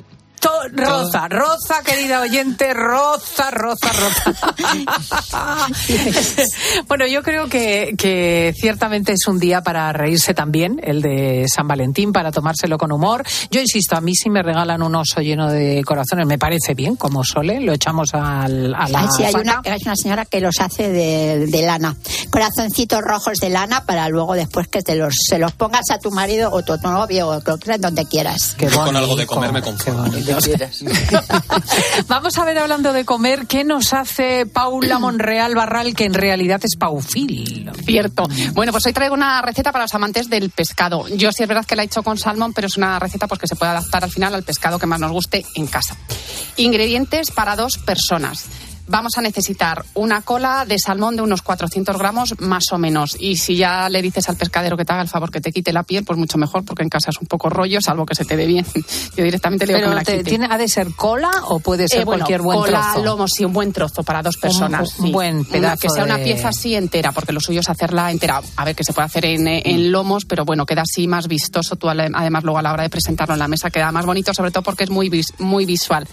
[0.73, 5.67] Roza, Roza, querida oyente, Roza, Roza, Roza.
[6.89, 11.67] bueno, yo creo que, que ciertamente es un día para reírse también, el de San
[11.69, 13.25] Valentín, para tomárselo con humor.
[13.51, 16.97] Yo insisto, a mí si me regalan un oso lleno de corazones, me parece bien,
[16.97, 20.41] como sole, lo echamos al, a la Ay, sí, hay una, hay una señora que
[20.41, 21.97] los hace de, de lana.
[22.31, 26.11] Corazoncitos rojos de lana para luego después que te los, se los pongas a tu
[26.11, 28.55] marido o tu novio o lo que- donde quieras.
[28.57, 30.58] Qué Con algo de bonito, comer me qué
[32.09, 36.61] Vamos a ver, hablando de comer, ¿qué nos hace Paula Monreal Barral, que en realidad
[36.65, 37.71] es paufil?
[37.85, 38.29] Cierto.
[38.53, 41.09] Bueno, pues hoy traigo una receta para los amantes del pescado.
[41.09, 43.41] Yo sí es verdad que la he hecho con salmón, pero es una receta pues
[43.41, 45.97] que se puede adaptar al final al pescado que más nos guste en casa.
[46.57, 48.47] Ingredientes para dos personas.
[48.89, 53.17] Vamos a necesitar una cola de salmón de unos 400 gramos más o menos.
[53.21, 55.73] Y si ya le dices al pescadero que te haga el favor que te quite
[55.73, 58.25] la piel, pues mucho mejor, porque en casa es un poco rollo, salvo que se
[58.25, 58.65] te dé bien.
[59.17, 60.31] Yo directamente le digo que Pero me la te- quite.
[60.31, 63.05] ¿tiene, ¿ha de ser cola o puede ser Eh, bueno, cualquier buen cola, trozo?
[63.05, 64.99] lomo, sí, un buen trozo para dos personas.
[64.99, 65.13] Un- sí.
[65.13, 68.41] buen Una- pedazo Que sea una pieza así entera, porque lo suyo es hacerla entera.
[68.57, 69.69] A ver, que se puede hacer en, eh, Mm.
[69.71, 71.77] en lomos, pero bueno, queda así más vistoso.
[71.77, 74.51] Tú, además, luego a la hora de presentarlo en la mesa queda más bonito, sobre
[74.51, 76.07] todo porque es muy, muy visual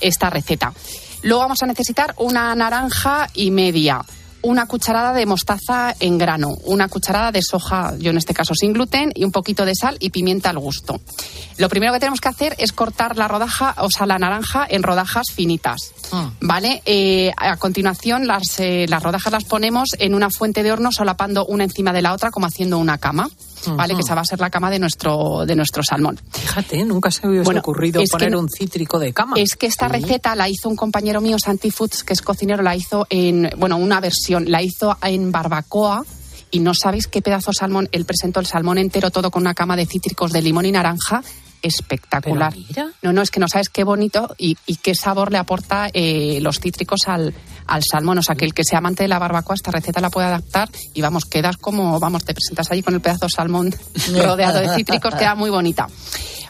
[0.00, 0.72] esta receta.
[1.22, 4.04] Luego vamos a necesitar una naranja y media.
[4.40, 8.72] Una cucharada de mostaza en grano, una cucharada de soja, yo en este caso sin
[8.72, 11.00] gluten, y un poquito de sal y pimienta al gusto.
[11.56, 14.84] Lo primero que tenemos que hacer es cortar la rodaja, o sea, la naranja en
[14.84, 15.92] rodajas finitas.
[16.40, 16.82] ¿Vale?
[16.86, 21.44] Eh, a continuación, las, eh, las rodajas las ponemos en una fuente de horno solapando
[21.44, 23.28] una encima de la otra, como haciendo una cama.
[23.66, 23.94] ¿Vale?
[23.94, 26.18] Que esa va a ser la cama de nuestro, de nuestro salmón.
[26.32, 29.34] Fíjate, nunca se hubiese Bueno, ocurrido es que poner no- un cítrico de cama.
[29.36, 32.76] Es que esta receta la hizo un compañero mío, Santi Foods, que es cocinero, la
[32.76, 36.04] hizo en, bueno, una versión, la hizo en barbacoa.
[36.50, 37.88] Y no sabéis qué pedazo de salmón.
[37.92, 41.22] Él presentó el salmón entero, todo con una cama de cítricos de limón y naranja.
[41.62, 42.54] Espectacular.
[43.02, 46.38] No, no, es que no sabes qué bonito y, y qué sabor le aporta eh,
[46.40, 47.34] los cítricos al,
[47.66, 48.18] al salmón.
[48.18, 50.68] O sea, que el que sea amante de la barbacoa, esta receta la puede adaptar
[50.94, 53.74] y vamos, quedas como, vamos, te presentas allí con el pedazo de salmón
[54.12, 55.88] rodeado de cítricos, queda muy bonita.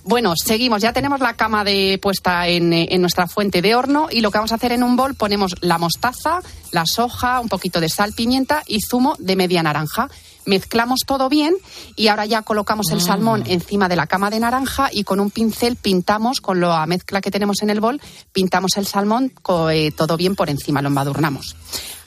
[0.04, 0.80] Bueno, seguimos.
[0.80, 4.30] Ya tenemos la cama de, puesta en, eh, en nuestra fuente de horno y lo
[4.30, 6.40] que vamos a hacer en un bol ponemos la mostaza,
[6.72, 10.08] la soja, un poquito de sal, pimienta y zumo de media naranja.
[10.48, 11.54] Mezclamos todo bien
[11.94, 15.30] y ahora ya colocamos el salmón encima de la cama de naranja y con un
[15.30, 18.00] pincel pintamos con la mezcla que tenemos en el bol,
[18.32, 19.30] pintamos el salmón
[19.70, 21.54] eh, todo bien por encima, lo embadurnamos.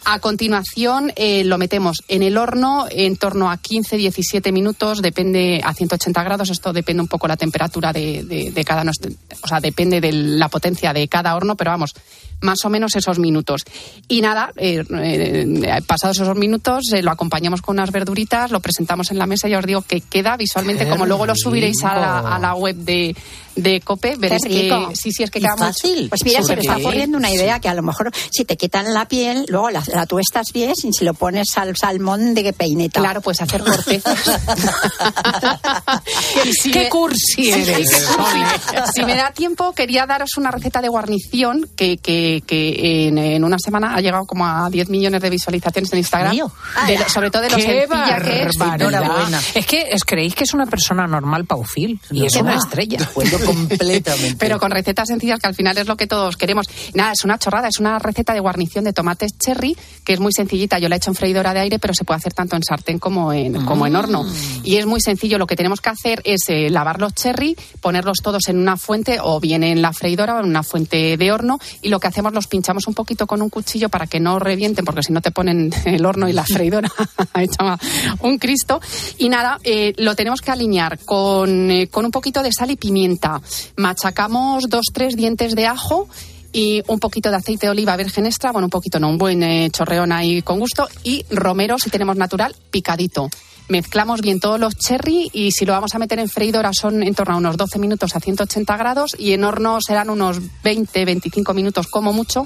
[0.03, 5.75] A continuación eh, lo metemos en el horno en torno a 15-17 minutos, depende a
[5.75, 10.01] 180 grados, esto depende un poco la temperatura de, de- de cada, o sea, depende
[10.01, 11.93] de la potencia de cada horno, pero vamos,
[12.41, 13.63] más o menos esos minutos.
[14.07, 19.11] Y nada, eh, eh, pasados esos minutos eh, lo acompañamos con unas verduritas, lo presentamos
[19.11, 22.19] en la mesa y os digo que queda visualmente, como luego lo subiréis a la,
[22.35, 23.15] a la web de,
[23.55, 26.09] de COPE, veréis que sí, sí, es que queda fácil.
[26.09, 28.93] Pues mira, se me está ocurriendo una idea que a lo mejor si te quitan
[28.93, 32.99] la piel, luego la, la tuestas bien y si lo pones al salmón de peineta.
[32.99, 34.19] Claro, pues hacer cortezas.
[36.61, 37.89] Si ¡Qué me- cursi eres!
[38.93, 43.43] Si me da tiempo, quería daros una receta de guarnición que, que, que en, en
[43.43, 46.31] una semana ha llegado como a 10 millones de visualizaciones en Instagram.
[46.87, 48.57] De lo- sobre todo de lo ¡Qué sencilla que es.
[49.55, 52.57] Es que os creéis que es una persona normal, Paufil, y es ¿Qué una va?
[52.57, 52.97] estrella.
[53.45, 54.35] completamente.
[54.39, 56.67] Pero con recetas sencillas que al final es lo que todos queremos.
[56.93, 60.31] Nada, es una chorrada, es una receta de guarnición de tomates cherry que es muy
[60.31, 60.79] sencillita.
[60.79, 62.99] Yo la he hecho en freidora de aire, pero se puede hacer tanto en sartén
[62.99, 64.25] como en, como en horno.
[64.63, 65.37] Y es muy sencillo.
[65.37, 69.17] Lo que tenemos que hacer es eh, lavar los cherry, ponerlos todos en una fuente
[69.21, 71.57] o bien en la freidora o en una fuente de horno.
[71.81, 74.85] Y lo que hacemos, los pinchamos un poquito con un cuchillo para que no revienten,
[74.85, 76.91] porque si no te ponen el horno y la freidora
[77.35, 77.77] hecha
[78.21, 78.79] un Cristo.
[79.17, 82.75] Y nada, eh, lo tenemos que alinear con, eh, con un poquito de sal y
[82.75, 83.41] pimienta.
[83.77, 86.07] Machacamos dos, tres dientes de ajo
[86.53, 89.41] y un poquito de aceite de oliva virgen extra, bueno, un poquito no, un buen
[89.43, 93.29] eh, chorreón ahí con gusto y romero, si tenemos natural, picadito.
[93.71, 97.15] Mezclamos bien todos los cherry y si lo vamos a meter en freidora son en
[97.15, 101.53] torno a unos 12 minutos a 180 grados y en horno serán unos 20, 25
[101.53, 102.45] minutos como mucho.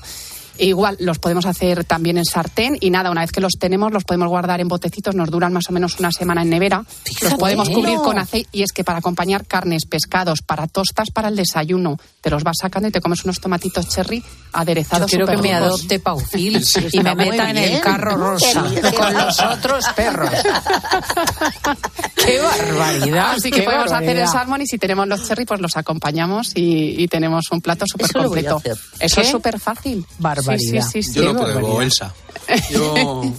[0.57, 3.91] E igual los podemos hacer también en sartén y nada, una vez que los tenemos
[3.91, 6.85] los podemos guardar en botecitos, nos duran más o menos una semana en nevera.
[7.21, 11.27] Los podemos cubrir con aceite y es que para acompañar carnes, pescados, para tostas, para
[11.27, 15.11] el desayuno, te los vas sacando y te comes unos tomatitos cherry aderezados.
[15.11, 15.79] Yo quiero que me superricos.
[15.79, 18.63] adopte Paufil Sí, y me meta en el carro rosa
[18.97, 20.29] con los otros perros.
[22.15, 23.31] ¡Qué barbaridad!
[23.35, 27.01] Así que podemos hacer el salmón y si tenemos los cherry, pues los acompañamos y,
[27.03, 28.61] y tenemos un plato súper completo.
[28.99, 30.05] Eso es súper fácil.
[30.19, 30.44] Barbaridad.
[30.45, 32.13] Sí, sí, sí, Yo lo pruebo, Elsa.
[32.71, 33.23] Yo...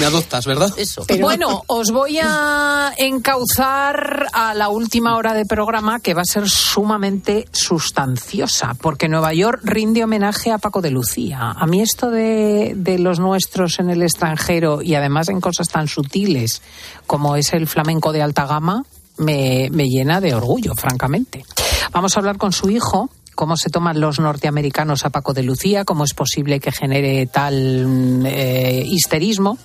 [0.00, 0.70] Me adoptas, ¿verdad?
[0.76, 1.04] Eso.
[1.20, 6.48] Bueno, os voy a encauzar a la última hora de programa que va a ser
[6.48, 11.52] sumamente sustanciosa, porque Nueva York rinde homenaje a Paco de Lucía.
[11.56, 15.88] A mí esto de, de los nuestros en el extranjero y además en cosas tan
[15.88, 16.60] sutiles
[17.06, 18.84] como es el flamenco de alta gama,
[19.16, 21.44] me, me llena de orgullo, francamente.
[21.92, 25.84] Vamos a hablar con su hijo, cómo se toman los norteamericanos a Paco de Lucía,
[25.84, 29.58] cómo es posible que genere tal mm, eh, histerismo.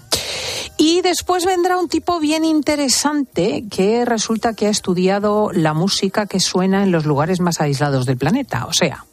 [0.78, 6.40] Y después vendrá un tipo bien interesante que resulta que ha estudiado la música que
[6.40, 8.66] suena en los lugares más aislados del planeta.
[8.68, 9.06] O sea,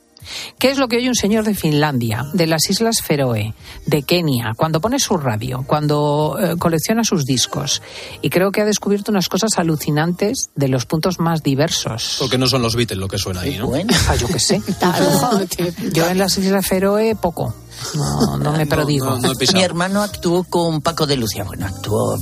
[0.59, 3.55] ¿qué es lo que oye un señor de Finlandia, de las Islas Feroe,
[3.87, 7.83] de Kenia, cuando pone su radio, cuando eh, colecciona sus discos?
[8.22, 12.16] Y creo que ha descubierto unas cosas alucinantes de los puntos más diversos.
[12.18, 13.72] Porque no son los Beatles lo que suena ahí, ¿no?
[14.09, 14.61] Ah, yo qué sé.
[15.93, 17.55] Yo en las Islas Feroe poco.
[17.95, 19.18] No, no me prodigo.
[19.55, 21.45] Mi hermano actuó con Paco de Lucía.
[21.45, 22.16] Bueno, actuó.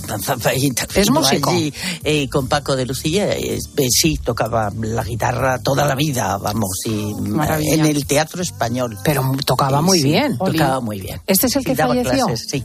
[0.94, 1.50] ¿Es músico?
[1.50, 1.72] allí,
[2.04, 3.32] eh, con Paco de Lucía.
[3.36, 6.70] eh, eh, sí, tocaba la guitarra toda la vida, vamos.
[6.86, 7.74] Y, Maravilla.
[7.74, 8.98] en el teatro español.
[9.04, 10.36] Pero tocaba muy bien.
[10.38, 11.20] Tocaba muy bien.
[11.26, 12.26] ¿Este es el que Sí, falleció?
[12.26, 12.64] clases, sí.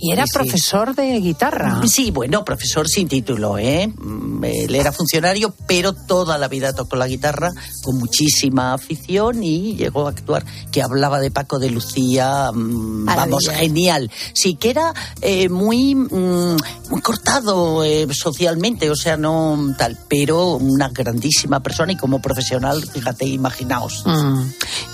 [0.00, 0.38] Y era Sí, sí.
[0.38, 1.80] profesor de guitarra.
[1.86, 3.86] Sí, bueno, profesor sin título, ¿eh?
[3.88, 7.50] Mm, Él era funcionario, pero toda la vida tocó la guitarra
[7.82, 13.48] con muchísima afición y llegó a actuar, que hablaba de Paco de Lucía, mm, vamos,
[13.50, 14.10] genial.
[14.34, 16.56] Sí, que era eh, muy, mm,
[16.90, 22.82] muy cortado eh, socialmente, o sea, no tal, pero una grandísima persona y como profesional,
[22.90, 24.02] fíjate, imaginaos.
[24.06, 24.42] Mm.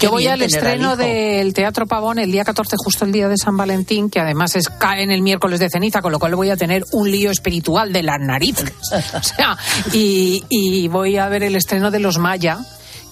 [0.01, 3.57] Yo voy al estreno del Teatro Pavón el día 14, justo el día de San
[3.57, 6.85] Valentín, que además es, en el miércoles de ceniza, con lo cual voy a tener
[6.93, 8.73] un lío espiritual de las narices.
[9.15, 9.57] O sea,
[9.93, 12.59] y, y voy a ver el estreno de Los Maya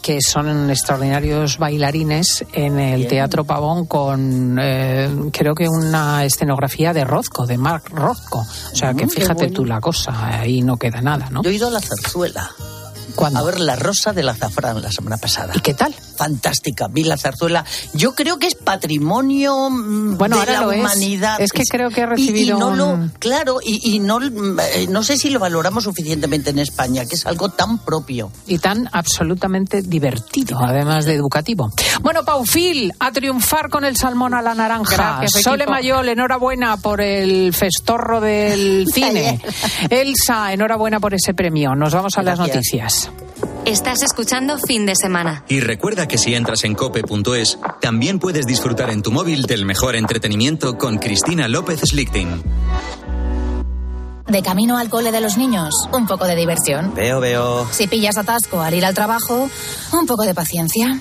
[0.03, 3.09] que son extraordinarios bailarines en el Bien.
[3.09, 8.41] Teatro Pavón con eh, creo que una escenografía de Rozco, de Marc Rozco.
[8.41, 9.55] O sea que Mm, fíjate bueno.
[9.55, 11.43] tú la cosa, ahí no queda nada, ¿no?
[11.43, 12.51] Yo he ido a la zarzuela.
[13.15, 13.39] ¿Cuándo?
[13.39, 15.53] A ver la rosa del azafrán la semana pasada.
[15.57, 15.95] ¿Y qué tal?
[16.17, 16.89] Fantástica.
[16.89, 17.65] Vi la zarzuela.
[17.93, 20.81] Yo creo que es patrimonio mm, Bueno, de ahora la lo es.
[20.81, 21.41] humanidad.
[21.41, 24.87] Es que creo que ha recibido Y, no un- lo, claro, y, y no, eh,
[24.89, 28.31] no sé si lo valoramos suficientemente en España, que es algo tan propio.
[28.47, 31.73] y tan absolutamente divertido, además de educativo.
[32.03, 35.19] Bueno, Paufil, a triunfar con el salmón a la naranja.
[35.21, 35.67] Gracias, Sole.
[35.67, 39.41] Mayol, enhorabuena por el festorro del cine.
[39.91, 41.75] Elsa, enhorabuena por ese premio.
[41.75, 43.04] Nos vamos a las noticias.
[43.67, 45.43] Estás escuchando fin de semana.
[45.49, 49.97] Y recuerda que si entras en cope.es, también puedes disfrutar en tu móvil del mejor
[49.97, 52.43] entretenimiento con Cristina López Slichting.
[54.27, 56.93] De camino al cole de los niños, un poco de diversión.
[56.95, 57.67] Veo, veo.
[57.71, 59.49] Si pillas atasco al ir al trabajo,
[59.93, 61.01] un poco de paciencia.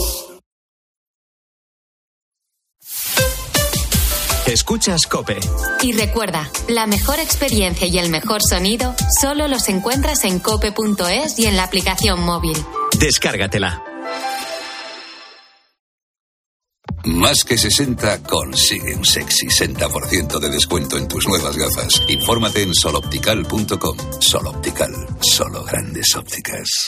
[4.51, 5.39] Escuchas Cope.
[5.81, 11.45] Y recuerda, la mejor experiencia y el mejor sonido solo los encuentras en cope.es y
[11.45, 12.57] en la aplicación móvil.
[12.99, 13.81] Descárgatela.
[17.05, 22.01] Más que 60 consigue un sexy 60% de descuento en tus nuevas gafas.
[22.09, 23.97] Infórmate en soloptical.com.
[24.19, 24.91] Soloptical,
[25.21, 26.87] solo grandes ópticas.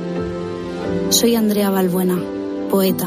[1.11, 2.17] Soy Andrea Balbuena,
[2.69, 3.05] poeta.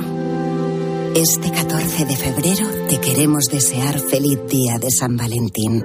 [1.14, 5.82] Este 14 de febrero te queremos desear feliz día de San Valentín.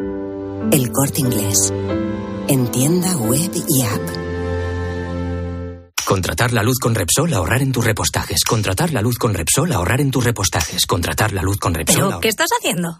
[0.72, 1.74] El corte inglés.
[2.50, 4.02] En tienda web y app.
[6.06, 8.44] Contratar la luz con Repsol, ahorrar en tus repostajes.
[8.44, 10.86] Contratar la luz con Repsol, ahorrar en tus repostajes.
[10.86, 12.08] Contratar la luz con Repsol.
[12.08, 13.00] ¿Pero qué estás haciendo?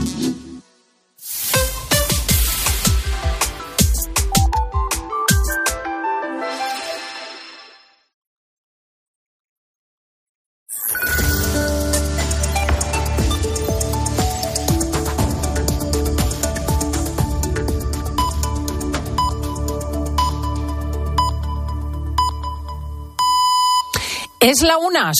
[24.41, 25.11] Es la una.